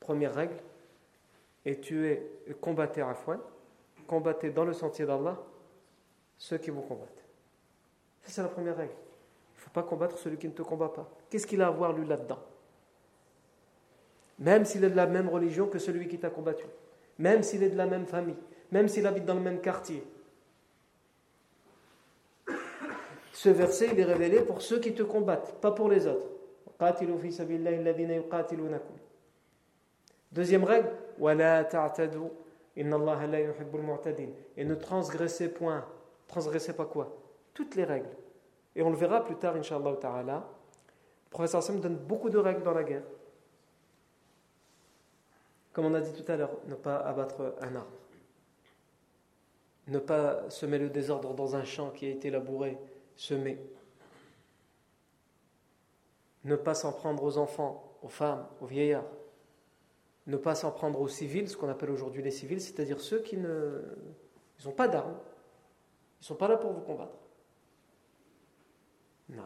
Première 0.00 0.34
règle 0.34 0.56
et 1.64 1.80
tu 1.80 2.06
es 2.06 2.22
combatté 2.60 3.00
à 3.00 3.14
fois 3.14 3.40
combattez 4.06 4.50
dans 4.50 4.64
le 4.64 4.72
sentier 4.72 5.06
d'Allah 5.06 5.38
ceux 6.38 6.58
qui 6.58 6.70
vous 6.70 6.82
combattent. 6.82 7.24
Ça, 8.22 8.32
c'est 8.32 8.42
la 8.42 8.48
première 8.48 8.76
règle. 8.76 8.92
Il 8.92 9.58
ne 9.58 9.62
faut 9.62 9.70
pas 9.70 9.82
combattre 9.82 10.18
celui 10.18 10.36
qui 10.36 10.46
ne 10.46 10.52
te 10.52 10.62
combat 10.62 10.88
pas. 10.88 11.08
Qu'est-ce 11.30 11.46
qu'il 11.46 11.62
a 11.62 11.68
à 11.68 11.70
voir, 11.70 11.92
lui, 11.92 12.06
là-dedans? 12.06 12.38
Même 14.38 14.64
s'il 14.64 14.82
est 14.84 14.90
de 14.90 14.96
la 14.96 15.06
même 15.06 15.28
religion 15.28 15.68
que 15.68 15.78
celui 15.78 16.08
qui 16.08 16.18
t'a 16.18 16.30
combattu. 16.30 16.64
Même 17.18 17.42
s'il 17.42 17.62
est 17.62 17.70
de 17.70 17.76
la 17.76 17.86
même 17.86 18.06
famille. 18.06 18.36
Même 18.74 18.88
s'il 18.88 19.06
habite 19.06 19.24
dans 19.24 19.34
le 19.34 19.40
même 19.40 19.60
quartier. 19.60 20.04
Ce 23.32 23.48
verset, 23.48 23.90
il 23.92 24.00
est 24.00 24.04
révélé 24.04 24.40
pour 24.42 24.62
ceux 24.62 24.80
qui 24.80 24.92
te 24.92 25.04
combattent, 25.04 25.60
pas 25.60 25.70
pour 25.70 25.88
les 25.88 26.08
autres. 26.08 26.26
Deuxième 30.32 30.64
règle, 30.64 30.90
et 34.56 34.64
ne 34.64 34.74
transgressez 34.74 35.54
point. 35.54 35.84
Transgressez 36.26 36.72
pas 36.72 36.86
quoi? 36.86 37.16
Toutes 37.54 37.76
les 37.76 37.84
règles. 37.84 38.10
Et 38.74 38.82
on 38.82 38.90
le 38.90 38.96
verra 38.96 39.24
plus 39.24 39.36
tard, 39.36 39.54
Inch'Allah 39.54 39.94
ta'ala. 40.00 40.48
Le 41.26 41.30
professeur 41.30 41.62
Sam 41.62 41.78
donne 41.78 41.96
beaucoup 41.96 42.28
de 42.28 42.38
règles 42.38 42.64
dans 42.64 42.74
la 42.74 42.82
guerre. 42.82 43.04
Comme 45.72 45.84
on 45.84 45.94
a 45.94 46.00
dit 46.00 46.12
tout 46.12 46.32
à 46.32 46.36
l'heure, 46.36 46.56
ne 46.66 46.74
pas 46.74 46.96
abattre 46.96 47.54
un 47.60 47.76
arbre. 47.76 48.03
Ne 49.86 49.98
pas 49.98 50.48
semer 50.50 50.78
le 50.78 50.88
désordre 50.88 51.34
dans 51.34 51.56
un 51.56 51.64
champ 51.64 51.90
qui 51.90 52.06
a 52.06 52.10
été 52.10 52.30
labouré, 52.30 52.78
semé. 53.16 53.58
Ne 56.44 56.56
pas 56.56 56.74
s'en 56.74 56.92
prendre 56.92 57.22
aux 57.22 57.38
enfants, 57.38 57.96
aux 58.02 58.08
femmes, 58.08 58.46
aux 58.60 58.66
vieillards 58.66 59.04
ne 60.26 60.36
pas 60.36 60.54
s'en 60.54 60.70
prendre 60.70 61.00
aux 61.00 61.08
civils, 61.08 61.48
ce 61.48 61.56
qu'on 61.56 61.68
appelle 61.68 61.90
aujourd'hui 61.90 62.22
les 62.22 62.30
civils, 62.30 62.60
c'est-à-dire 62.60 63.00
ceux 63.00 63.20
qui 63.20 63.36
ne 63.36 63.82
n'ont 64.64 64.72
pas 64.72 64.88
d'armes, 64.88 65.16
ils 66.20 66.22
ne 66.22 66.24
sont 66.24 66.34
pas 66.34 66.48
là 66.48 66.56
pour 66.56 66.72
vous 66.72 66.80
combattre. 66.80 67.18
Non. 69.28 69.42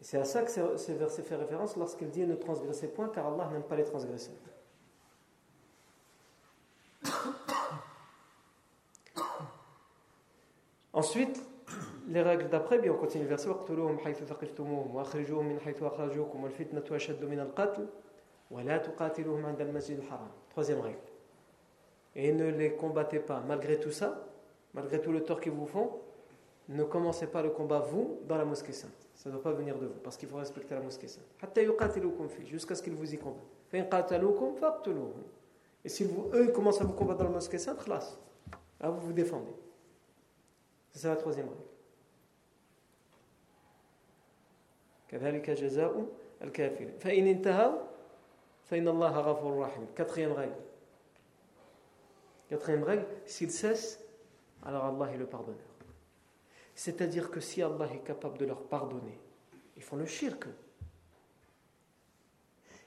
C'est 0.00 0.18
à 0.18 0.24
ça 0.24 0.42
que 0.42 0.50
ce 0.50 0.92
verset 0.92 1.22
fait 1.22 1.36
référence 1.36 1.76
lorsqu'il 1.76 2.10
dit 2.10 2.26
ne 2.26 2.34
transgressez 2.34 2.88
point, 2.88 3.08
car 3.08 3.26
Allah 3.28 3.48
n'aime 3.52 3.62
pas 3.62 3.76
les 3.76 3.84
transgresseurs. 3.84 4.34
Ensuite, 10.92 11.42
les 12.08 12.22
règles 12.22 12.48
d'après, 12.48 12.78
bien 12.78 12.92
on 12.92 12.96
continue 12.96 13.24
le 13.24 13.28
verset 13.28 13.48
Troisième 20.50 20.80
règle. 20.80 20.98
Et 22.16 22.32
ne 22.32 22.50
les 22.50 22.74
combattez 22.74 23.20
pas. 23.20 23.40
Malgré 23.46 23.78
tout 23.78 23.92
ça, 23.92 24.26
malgré 24.74 25.00
tout 25.00 25.12
le 25.12 25.22
tort 25.22 25.40
qu'ils 25.40 25.52
vous 25.52 25.66
font, 25.66 25.90
ne 26.68 26.82
commencez 26.82 27.28
pas 27.28 27.42
le 27.42 27.50
combat, 27.50 27.78
vous, 27.80 28.20
dans 28.26 28.36
la 28.36 28.44
mosquée 28.44 28.72
sainte. 28.72 28.90
Ça 29.14 29.28
ne 29.28 29.34
doit 29.34 29.42
pas 29.42 29.52
venir 29.52 29.78
de 29.78 29.86
vous, 29.86 29.98
parce 30.02 30.16
qu'il 30.16 30.28
faut 30.28 30.38
respecter 30.38 30.74
la 30.74 30.80
mosquée 30.80 31.08
sainte. 31.08 31.24
Jusqu'à 32.46 32.74
ce 32.74 32.82
qu'ils 32.82 32.94
vous 32.94 33.14
y 33.14 33.18
combattent. 33.18 33.44
Et 35.84 35.88
si 35.88 36.04
vous, 36.04 36.30
eux 36.34 36.48
commencent 36.48 36.80
à 36.80 36.84
vous 36.84 36.92
combattre 36.92 37.18
dans 37.18 37.24
la 37.24 37.30
mosquée 37.30 37.58
sainte, 37.58 37.86
là, 37.86 38.00
vous 38.82 39.00
vous 39.00 39.12
défendez. 39.12 39.52
C'est 40.92 41.08
la 41.08 41.16
troisième 41.16 41.48
règle. 41.48 41.60
Quatrième 49.94 50.32
règle. 50.32 50.54
Quatrième 52.48 52.82
règle, 52.82 53.06
s'il 53.26 53.50
cesse, 53.50 54.00
alors 54.64 54.84
Allah 54.84 55.12
est 55.12 55.16
le 55.16 55.26
pardonneur. 55.26 55.58
C'est-à-dire 56.74 57.30
que 57.30 57.40
si 57.40 57.62
Allah 57.62 57.88
est 57.92 58.04
capable 58.04 58.38
de 58.38 58.44
leur 58.44 58.62
pardonner, 58.62 59.18
ils 59.76 59.82
font 59.82 59.96
le 59.96 60.06
shirk. 60.06 60.46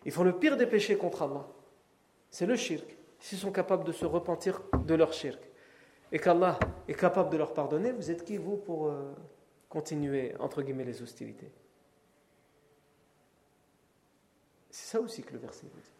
Ils 0.06 0.12
font 0.12 0.24
le 0.24 0.38
pire 0.38 0.58
des 0.58 0.68
péchés 0.68 0.98
contre 0.98 1.22
Allah. 1.22 1.48
C'est 2.30 2.46
le 2.46 2.56
shirk. 2.56 2.86
S'ils 3.20 3.38
sont 3.38 3.52
capables 3.52 3.84
de 3.84 3.92
se 3.92 4.06
repentir 4.06 4.62
de 4.86 4.96
leur 4.96 5.14
shirk 5.14 5.40
et 6.14 6.20
qu'Allah 6.20 6.60
est 6.88 6.94
capable 6.94 7.32
de 7.32 7.38
leur 7.38 7.54
pardonner, 7.54 7.92
vous 7.92 8.12
êtes 8.12 8.24
qui 8.24 8.38
vous 8.38 8.56
pour 8.56 8.88
euh, 8.88 9.12
continuer, 9.68 10.36
entre 10.40 10.62
guillemets, 10.62 10.86
les 10.86 11.02
hostilités? 11.02 11.52
C'est 14.70 14.92
ça 14.92 15.02
aussi 15.02 15.24
que 15.24 15.34
le 15.34 15.40
verset 15.40 15.66
veut 15.66 15.82
dire. 15.82 15.92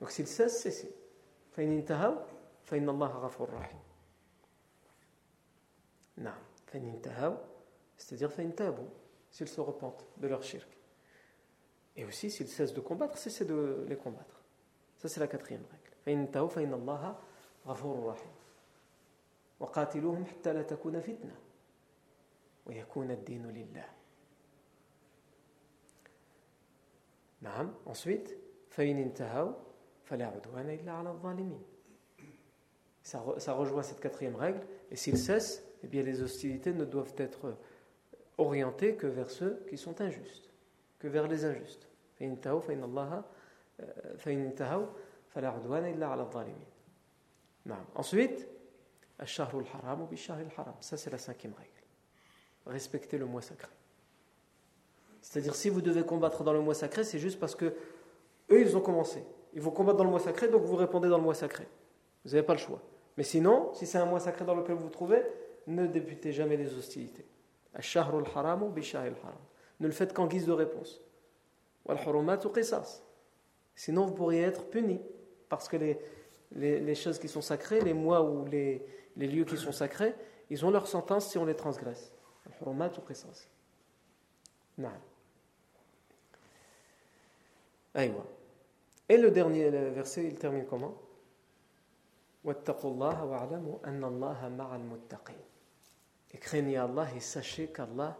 Donc 0.00 0.10
s'il 0.10 0.26
cesse, 0.26 0.62
cessez. 0.62 0.90
c'est-à-dire 7.98 8.30
s'ils 9.30 9.48
se 9.48 9.60
repentent 9.60 10.06
de 10.16 10.28
leur 10.28 10.42
shirk. 10.42 10.68
Et 11.96 12.06
aussi, 12.06 12.30
s'ils 12.30 12.48
cessent 12.48 12.72
de 12.72 12.80
combattre, 12.80 13.18
cessez 13.18 13.44
de 13.44 13.84
les 13.86 13.96
combattre. 13.96 14.40
Ça, 14.96 15.08
c'est 15.08 15.20
la 15.20 15.28
quatrième 15.28 15.64
règle. 15.70 15.96
وقاتلوهم 19.59 20.25
حتى 20.25 20.53
لا 20.53 20.61
تكون 20.61 20.99
فتنة 20.99 21.35
ويكون 22.65 23.11
الدين 23.11 23.45
لله 23.47 23.85
Ensuite, 27.85 28.35
ça, 33.03 33.23
ça 33.37 33.53
rejoint 33.53 33.83
cette 33.83 33.99
quatrième 33.99 34.35
règle. 34.35 34.61
Et 34.89 34.95
s'ils 34.95 35.17
cessent, 35.17 35.63
eh 35.83 35.87
bien 35.87 36.01
les 36.01 36.21
hostilités 36.23 36.73
ne 36.73 36.85
doivent 36.85 37.13
être 37.17 37.55
orientées 38.37 38.95
que 38.95 39.07
vers 39.07 39.29
ceux 39.29 39.63
qui 39.69 39.77
sont 39.77 40.01
injustes, 40.01 40.51
que 40.99 41.07
vers 41.07 41.27
les 41.27 41.45
injustes. 41.45 41.87
Ensuite, 47.95 48.47
ça 49.26 50.96
c'est 50.96 51.10
la 51.10 51.18
cinquième 51.18 51.54
règle. 51.54 51.70
Respecter 52.66 53.18
le 53.18 53.26
mois 53.26 53.42
sacré. 53.42 53.70
C'est-à-dire, 55.20 55.54
si 55.54 55.68
vous 55.68 55.82
devez 55.82 56.04
combattre 56.04 56.44
dans 56.44 56.52
le 56.52 56.60
mois 56.60 56.74
sacré, 56.74 57.04
c'est 57.04 57.18
juste 57.18 57.38
parce 57.38 57.54
que 57.54 57.74
eux, 58.50 58.60
ils 58.60 58.76
ont 58.76 58.80
commencé. 58.80 59.22
Ils 59.52 59.60
vont 59.60 59.70
combattre 59.70 59.98
dans 59.98 60.04
le 60.04 60.10
mois 60.10 60.20
sacré, 60.20 60.48
donc 60.48 60.62
vous 60.62 60.76
répondez 60.76 61.08
dans 61.08 61.18
le 61.18 61.22
mois 61.22 61.34
sacré. 61.34 61.66
Vous 62.24 62.30
n'avez 62.30 62.42
pas 62.42 62.54
le 62.54 62.58
choix. 62.58 62.80
Mais 63.16 63.24
sinon, 63.24 63.70
si 63.74 63.86
c'est 63.86 63.98
un 63.98 64.06
mois 64.06 64.20
sacré 64.20 64.44
dans 64.44 64.54
lequel 64.54 64.76
vous 64.76 64.84
vous 64.84 64.90
trouvez, 64.90 65.22
ne 65.66 65.86
débutez 65.86 66.32
jamais 66.32 66.56
les 66.56 66.74
hostilités. 66.76 67.26
Ne 69.80 69.86
le 69.86 69.92
faites 69.92 70.12
qu'en 70.12 70.26
guise 70.26 70.46
de 70.46 70.52
réponse. 70.52 71.00
Sinon, 73.74 74.06
vous 74.06 74.14
pourriez 74.14 74.42
être 74.42 74.68
puni. 74.68 75.00
Parce 75.48 75.68
que 75.68 75.76
les, 75.76 75.98
les, 76.52 76.94
choses 76.94 77.18
qui 77.18 77.28
sont 77.28 77.40
sacrées, 77.40 77.80
les 77.80 77.94
mois 77.94 78.22
ou 78.22 78.44
les, 78.46 78.84
les 79.16 79.26
lieux 79.26 79.44
qui 79.44 79.56
sont 79.56 79.72
sacrés, 79.72 80.14
ils 80.50 80.64
ont 80.64 80.70
leur 80.70 80.86
sentence 80.86 81.30
si 81.30 81.38
on 81.38 81.44
les 81.44 81.56
transgresse. 81.56 82.12
Non. 84.78 84.90
Et 89.08 89.16
le 89.16 89.30
dernier 89.30 89.70
verset, 89.70 90.24
il 90.24 90.36
termine 90.36 90.64
comment? 90.66 90.96
Et 96.32 96.38
craignez 96.38 96.76
Allah 96.76 97.08
et 97.14 97.20
sachez 97.20 97.68
qu'Allah 97.68 98.16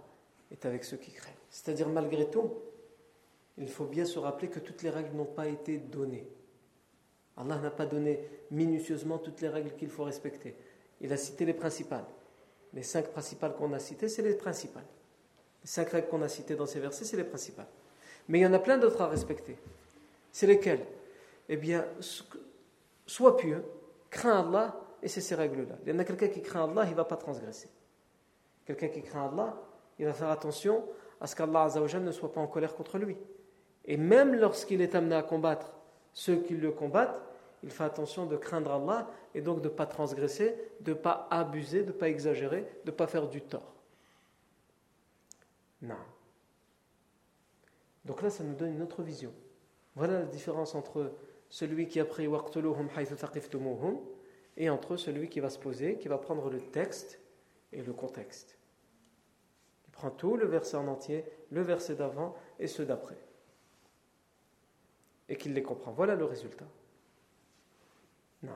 est 0.51 0.67
avec 0.67 0.85
ceux 0.85 0.97
qui 0.97 1.13
craignent. 1.13 1.35
C'est-à-dire, 1.49 1.89
malgré 1.89 2.29
tout, 2.29 2.53
il 3.57 3.69
faut 3.69 3.87
bien 3.87 4.05
se 4.05 4.19
rappeler 4.19 4.49
que 4.49 4.59
toutes 4.59 4.83
les 4.83 4.91
règles 4.91 5.17
n'ont 5.17 5.25
pas 5.25 5.47
été 5.47 5.79
données. 5.79 6.29
Allah 7.37 7.57
n'a 7.59 7.71
pas 7.71 7.87
donné 7.87 8.29
minutieusement 8.51 9.19
toutes 9.19 9.41
les 9.41 9.49
règles 9.49 9.75
qu'il 9.77 9.89
faut 9.89 10.05
respecter. 10.05 10.57
Il 11.01 11.13
a 11.13 11.17
cité 11.17 11.45
les 11.45 11.55
principales. 11.55 12.05
Les 12.73 12.83
cinq 12.83 13.09
principales 13.09 13.55
qu'on 13.55 13.73
a 13.73 13.79
citées, 13.79 14.09
c'est 14.09 14.23
les 14.23 14.35
principales. 14.35 14.85
Les 15.63 15.69
cinq 15.69 15.89
règles 15.91 16.09
qu'on 16.09 16.23
a 16.23 16.29
citées 16.29 16.55
dans 16.55 16.67
ces 16.67 16.81
versets, 16.81 17.05
c'est 17.05 17.17
les 17.17 17.25
principales. 17.25 17.69
Mais 18.29 18.39
il 18.39 18.43
y 18.43 18.47
en 18.47 18.53
a 18.53 18.59
plein 18.59 18.79
d'autres 18.79 19.01
à 19.01 19.09
respecter. 19.09 19.57
C'est 20.31 20.47
lesquelles? 20.47 20.87
Eh 21.49 21.57
bien, 21.57 21.85
sois 23.07 23.37
pieux, 23.37 23.65
crains 24.09 24.47
Allah, 24.47 24.81
et 25.03 25.09
c'est 25.09 25.21
ces 25.21 25.35
règles-là. 25.35 25.77
Il 25.85 25.93
y 25.93 25.97
en 25.97 25.99
a 25.99 26.05
quelqu'un 26.05 26.29
qui 26.29 26.43
craint 26.43 26.65
Allah, 26.65 26.85
il 26.85 26.91
ne 26.91 26.95
va 26.95 27.05
pas 27.05 27.17
transgresser. 27.17 27.69
Quelqu'un 28.65 28.89
qui 28.89 29.03
craint 29.03 29.29
Allah, 29.33 29.57
il 29.99 30.07
va 30.07 30.13
faire 30.13 30.31
attention 30.31 30.85
à 31.21 31.27
ce 31.27 31.37
qu'Allah 31.37 31.69
ne 32.01 32.13
soit 32.13 32.33
pas 32.33 32.41
en 32.41 32.47
colère 32.47 32.75
contre 32.75 32.99
lui. 32.99 33.17
Et 33.85 33.97
même 33.97 34.35
lorsqu'il 34.35 34.81
est 34.81 34.95
amené 34.95 35.15
à 35.15 35.23
combattre 35.23 35.73
ceux 36.13 36.37
qui 36.37 36.55
le 36.55 36.71
combattent, 36.71 37.21
il 37.63 37.71
fait 37.71 37.85
attention 37.85 38.27
de 38.27 38.37
craindre 38.37 38.73
Allah 38.73 39.11
et 39.35 39.43
donc 39.43 39.61
de 39.61 39.69
ne 39.69 39.75
pas 39.75 39.87
transgresser, 39.87 40.57
de 40.81 40.93
ne 40.93 40.97
pas 40.97 41.29
abuser, 41.31 41.83
de 41.83 41.89
ne 41.89 41.93
pas 41.93 42.09
exagérer, 42.09 42.63
de 42.85 42.91
ne 42.91 42.97
pas 42.97 43.07
faire 43.07 43.29
du 43.29 43.43
tort. 43.43 43.75
Non. 45.83 45.97
Donc 48.05 48.23
là, 48.23 48.31
ça 48.31 48.45
nous 48.45 48.55
donne 48.55 48.75
une 48.75 48.83
autre 48.83 49.03
vision. 49.03 49.33
Voilà 49.95 50.21
la 50.21 50.27
différence 50.27 50.75
entre 50.75 51.13
celui 51.49 51.89
qui 51.89 52.01
a 52.01 52.05
pris 52.05 52.29
et 54.57 54.71
entre 54.71 54.97
celui 54.97 55.29
qui 55.29 55.41
va 55.41 55.51
se 55.51 55.59
poser, 55.59 55.99
qui 55.99 56.09
va 56.09 56.19
prendre 56.19 56.49
le 56.51 56.61
texte 56.61 57.21
et 57.73 57.83
le 57.83 57.93
contexte. 57.93 58.57
Il 59.87 59.91
prend 59.91 60.11
tout, 60.11 60.37
le 60.37 60.47
verset 60.47 60.77
en 60.77 60.87
entier, 60.87 61.25
le 61.51 61.63
verset 61.63 61.97
d'avant 61.97 62.35
et 62.59 62.67
ceux 62.67 62.87
d'après. 62.87 63.19
Et 65.29 65.37
qu'il 65.37 65.55
les 65.55 65.63
comprend. 65.63 65.93
Voilà 65.93 66.15
le 66.15 66.25
résultat. 66.25 66.67
Non. 68.43 68.53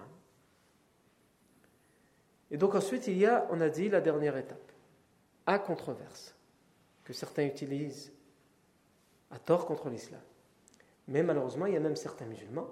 Et 2.51 2.57
donc 2.57 2.75
ensuite, 2.75 3.07
il 3.07 3.19
y 3.19 3.27
a, 3.27 3.47
on 3.51 3.61
a 3.61 3.69
dit, 3.69 3.89
la 3.89 4.01
dernière 4.01 4.37
étape, 4.37 4.73
à 5.47 5.59
controverse, 5.59 6.35
que 7.05 7.13
certains 7.13 7.45
utilisent 7.45 8.13
à 9.31 9.39
tort 9.39 9.67
contre 9.67 9.89
l'islam. 9.89 10.21
Mais 11.09 11.23
malheureusement, 11.23 11.67
il 11.67 11.75
y 11.75 11.77
a 11.77 11.81
même 11.81 11.97
certains 11.97 12.27
musulmans 12.27 12.69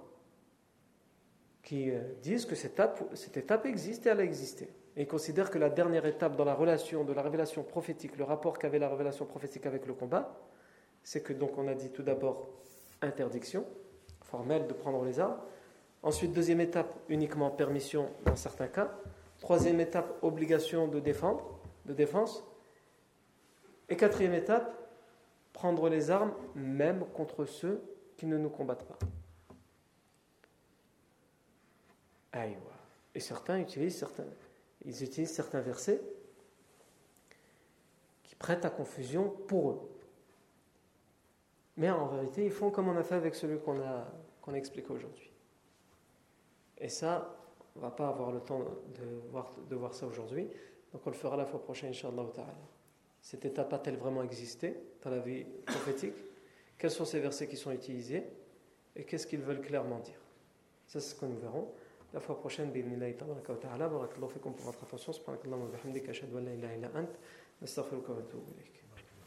qui 1.62 1.90
euh, 1.90 2.00
disent 2.22 2.46
que 2.46 2.54
cette 2.54 2.72
étape, 2.72 3.04
cette 3.14 3.36
étape 3.36 3.66
existe 3.66 4.06
et 4.06 4.10
elle 4.10 4.20
a 4.20 4.24
existé. 4.24 4.68
Et 4.96 5.02
ils 5.02 5.06
considèrent 5.06 5.50
que 5.50 5.58
la 5.58 5.70
dernière 5.70 6.04
étape 6.06 6.36
dans 6.36 6.44
la 6.44 6.54
relation 6.54 7.04
de 7.04 7.12
la 7.12 7.22
révélation 7.22 7.62
prophétique, 7.62 8.16
le 8.16 8.24
rapport 8.24 8.58
qu'avait 8.58 8.78
la 8.78 8.88
révélation 8.88 9.24
prophétique 9.24 9.66
avec 9.66 9.86
le 9.86 9.94
combat, 9.94 10.38
c'est 11.02 11.22
que 11.22 11.32
donc 11.32 11.56
on 11.58 11.66
a 11.68 11.74
dit 11.74 11.90
tout 11.90 12.02
d'abord 12.02 12.48
interdiction 13.00 13.64
formelle 14.22 14.66
de 14.66 14.72
prendre 14.72 15.04
les 15.04 15.18
armes. 15.18 15.38
Ensuite, 16.02 16.32
deuxième 16.32 16.60
étape, 16.60 16.92
uniquement 17.08 17.50
permission 17.50 18.10
dans 18.24 18.36
certains 18.36 18.66
cas. 18.66 18.92
Troisième 19.38 19.80
étape, 19.80 20.18
obligation 20.22 20.88
de 20.88 20.98
défendre, 20.98 21.58
de 21.86 21.92
défense. 21.92 22.44
Et 23.88 23.96
quatrième 23.96 24.34
étape, 24.34 24.72
prendre 25.52 25.88
les 25.88 26.10
armes 26.10 26.32
même 26.54 27.04
contre 27.14 27.44
ceux 27.44 27.82
qui 28.16 28.26
ne 28.26 28.36
nous 28.36 28.50
combattent 28.50 28.86
pas. 28.86 28.98
Et 33.14 33.20
certains 33.20 33.58
utilisent 33.58 33.98
certains, 33.98 34.24
ils 34.84 35.04
utilisent 35.04 35.34
certains 35.34 35.60
versets 35.60 36.00
qui 38.22 38.34
prêtent 38.34 38.64
à 38.64 38.70
confusion 38.70 39.28
pour 39.46 39.70
eux. 39.70 39.80
Mais 41.76 41.90
en 41.90 42.06
vérité, 42.06 42.44
ils 42.44 42.50
font 42.50 42.70
comme 42.70 42.88
on 42.88 42.96
a 42.96 43.02
fait 43.02 43.14
avec 43.14 43.34
celui 43.34 43.58
qu'on 43.58 43.80
a, 43.80 44.06
qu'on 44.40 44.54
expliqué 44.54 44.90
aujourd'hui. 44.90 45.31
Et 46.82 46.88
ça, 46.88 47.38
on 47.76 47.78
ne 47.78 47.84
va 47.84 47.90
pas 47.92 48.08
avoir 48.08 48.32
le 48.32 48.40
temps 48.40 48.58
de 48.58 49.30
voir, 49.30 49.54
de 49.70 49.76
voir 49.76 49.94
ça 49.94 50.06
aujourd'hui. 50.06 50.48
Donc 50.92 51.06
on 51.06 51.10
le 51.10 51.16
fera 51.16 51.36
la 51.36 51.46
fois 51.46 51.62
prochaine, 51.62 51.90
Inch'Allah 51.90 52.26
Ta'ala. 52.34 52.52
Cette 53.20 53.44
étape 53.44 53.72
a-t-elle 53.72 53.96
vraiment 53.96 54.24
existé 54.24 54.76
dans 55.00 55.10
la 55.10 55.20
vie 55.20 55.44
prophétique? 55.64 56.16
Quels 56.76 56.90
sont 56.90 57.04
ces 57.04 57.20
versets 57.20 57.46
qui 57.46 57.56
sont 57.56 57.70
utilisés? 57.70 58.24
Et 58.96 59.04
qu'est-ce 59.04 59.28
qu'ils 59.28 59.40
veulent 59.40 59.60
clairement 59.60 60.00
dire? 60.00 60.20
Ça, 60.88 61.00
c'est 61.00 61.14
ce 61.14 61.14
que 61.14 61.24
nous 61.24 61.38
verrons. 61.38 61.72
La 62.12 62.20
fois 62.20 62.36
prochaine, 62.36 62.72
bi'ibnillahi 62.72 63.14
ta'ala, 63.14 63.88
barakallahu 63.88 64.32
fikum 64.32 64.52
pour 64.52 64.66
votre 64.66 64.82
attention. 64.82 65.12
Subhanakallahu 65.12 65.62
wa 65.62 65.68
bihamdika, 65.68 66.10
ashhadu 66.10 66.36
an 66.36 66.42
la 66.42 66.52
ilaha 66.52 66.74
illa 66.74 66.90
ant, 66.96 67.08
nastaghfiruka 67.60 68.12
wa 68.12 68.18
atubu 68.18 68.50
ilayk. 68.52 68.81